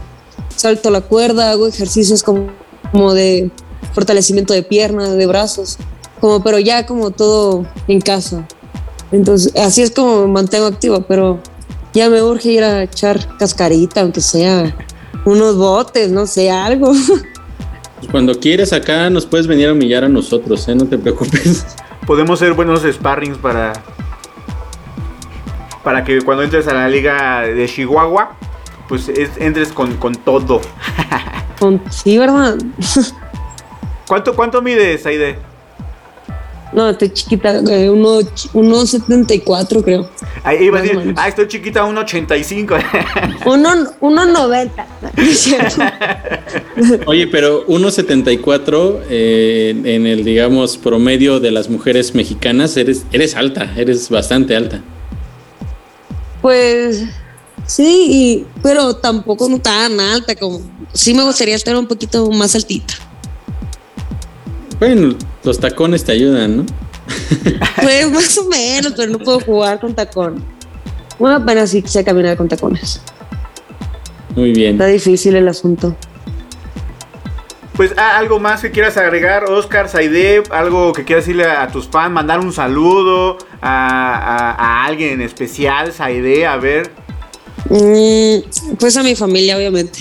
[0.56, 2.47] salto la cuerda, hago ejercicios como,
[2.91, 3.52] como de
[3.93, 5.78] fortalecimiento de piernas, de brazos,
[6.20, 8.47] como pero ya como todo en casa.
[9.12, 11.39] Entonces, así es como me mantengo activa, pero
[11.94, 14.76] ya me urge ir a echar cascarita, aunque sea
[15.26, 16.92] unos botes, no sé, algo.
[18.00, 20.76] Pues cuando quieres acá nos puedes venir a humillar a nosotros, ¿eh?
[20.76, 21.66] No te preocupes.
[22.08, 23.74] Podemos ser buenos sparrings para
[25.84, 28.38] para que cuando entres a la liga de Chihuahua,
[28.88, 30.62] pues es- entres con, con todo.
[31.60, 32.56] Con- sí, ¿verdad?
[34.08, 35.38] ¿Cuánto, cuánto mides, Aide?
[36.72, 38.20] No, estoy chiquita, eh, uno,
[38.53, 40.07] uno 74 creo.
[40.43, 43.45] Ahí iba a decir, ah, estoy chiquita, 1.85.
[43.47, 43.70] Uno,
[44.01, 44.88] uno 90.
[45.17, 45.82] No es cierto.
[47.07, 53.74] Oye, pero 1.74 eh, en el, digamos, promedio de las mujeres mexicanas, eres, eres alta,
[53.76, 54.82] eres bastante alta.
[56.41, 57.03] Pues
[57.65, 60.61] sí, y- pero tampoco no tan alta como.
[60.93, 62.93] Sí me gustaría estar un poquito más altita.
[64.80, 66.66] Bueno, los tacones te ayudan, ¿no?
[67.82, 70.44] Pues más o menos, pero no puedo jugar con tacón.
[71.18, 73.02] Bueno, apenas sí sé caminar con tacones.
[74.36, 74.74] Muy bien.
[74.74, 75.96] Está difícil el asunto.
[77.76, 81.88] Pues ah, algo más que quieras agregar, Oscar, Saide, algo que quieras decirle a, tus
[81.88, 86.92] fans, mandar un saludo a, a- a alguien en especial, Saide, a ver.
[87.70, 90.00] Mm, pues a mi familia, obviamente.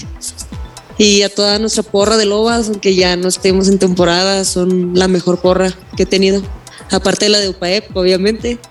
[0.99, 5.07] Y a toda nuestra porra de lobas, aunque ya no estemos en temporada, son la
[5.07, 6.42] mejor porra que he tenido.
[6.90, 8.59] Aparte de la de UPAEP, obviamente.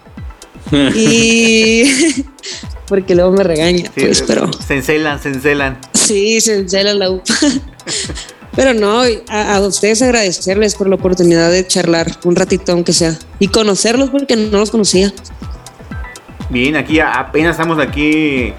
[0.96, 1.86] Y.
[2.88, 4.50] Porque luego me regaña, Sí, pues, pero.
[4.66, 5.80] Se encelan, se encelan.
[5.94, 7.34] Sí, se encela la UPA.
[8.56, 13.16] Pero no, a, a ustedes agradecerles por la oportunidad de charlar un ratito, aunque sea.
[13.40, 15.14] Y conocerlos porque no los conocía.
[16.50, 18.54] Bien, aquí apenas estamos aquí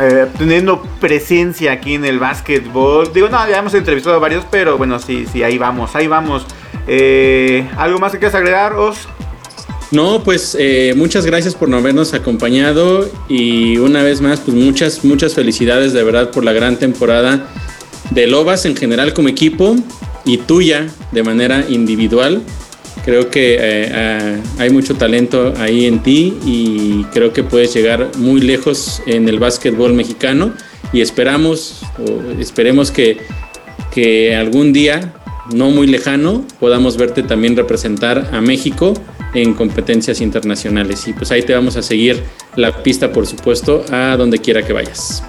[0.00, 3.12] eh, teniendo presencia aquí en el básquetbol.
[3.12, 6.46] Digo, no, ya hemos entrevistado a varios, pero bueno, sí, sí, ahí vamos, ahí vamos.
[6.86, 9.08] Eh, ¿Algo más que quieras agregar, Os?
[9.90, 15.34] No, pues eh, muchas gracias por habernos acompañado y una vez más, pues muchas, muchas
[15.34, 17.48] felicidades de verdad por la gran temporada
[18.10, 19.76] de Lobas en general como equipo
[20.26, 22.42] y tuya de manera individual.
[23.08, 23.58] Creo que eh,
[23.90, 29.26] eh, hay mucho talento ahí en ti y creo que puedes llegar muy lejos en
[29.30, 30.52] el básquetbol mexicano
[30.92, 33.16] y esperamos, o esperemos que,
[33.90, 35.14] que algún día,
[35.54, 38.92] no muy lejano, podamos verte también representar a México
[39.32, 41.08] en competencias internacionales.
[41.08, 42.22] Y pues ahí te vamos a seguir
[42.56, 45.22] la pista, por supuesto, a donde quiera que vayas.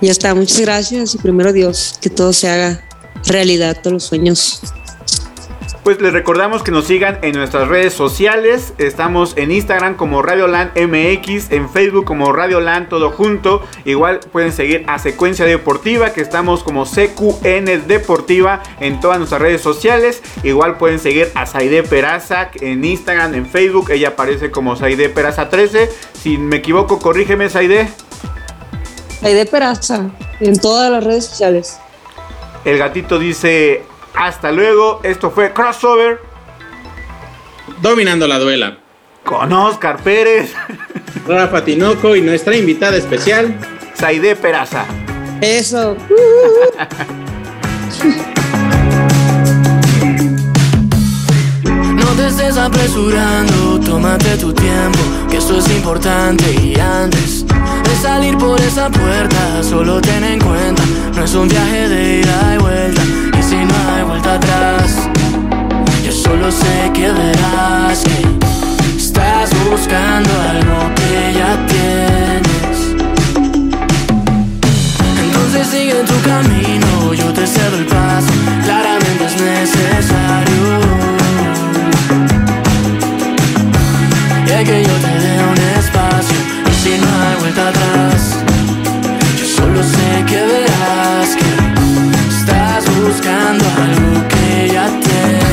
[0.00, 2.82] Ya está, muchas gracias y primero Dios, que todo se haga
[3.26, 4.62] realidad, todos los sueños.
[5.82, 8.74] Pues les recordamos que nos sigan en nuestras redes sociales.
[8.76, 13.62] Estamos en Instagram como Radioland MX, en Facebook como Radioland todo junto.
[13.86, 19.62] Igual pueden seguir a Secuencia Deportiva, que estamos como CQN Deportiva en todas nuestras redes
[19.62, 20.22] sociales.
[20.42, 23.90] Igual pueden seguir a Saide Peraza en Instagram, en Facebook.
[23.90, 25.90] Ella aparece como Saide Peraza 13.
[26.12, 27.88] Si me equivoco, corrígeme, Saide.
[29.22, 30.10] Saide Peraza
[30.40, 31.78] en todas las redes sociales.
[32.66, 35.00] El gatito dice hasta luego.
[35.02, 36.20] Esto fue Crossover.
[37.80, 38.78] Dominando la duela.
[39.24, 40.54] Con Oscar Pérez.
[41.26, 43.54] Rafa Tinoco y nuestra invitada especial.
[43.94, 44.84] Saide Peraza.
[45.40, 45.96] Eso.
[51.94, 54.98] No te estés apresurando, tómate tu tiempo,
[55.30, 60.82] que esto es importante y antes de salir por esa puerta, solo ten en cuenta,
[61.14, 63.02] no es un viaje de ida y vuelta,
[63.50, 65.08] si no hay vuelta atrás.
[66.04, 68.18] Yo solo sé que verás que
[68.96, 72.78] estás buscando algo que ya tienes.
[75.24, 78.32] Entonces sigue tu camino, yo te cedo el paso.
[78.66, 80.66] Claramente es necesario.
[84.46, 86.38] Y que yo te dé un espacio,
[86.70, 88.20] y si no hay vuelta atrás,
[89.38, 91.50] yo solo sé que verás que
[93.02, 95.49] buscando algo que ya te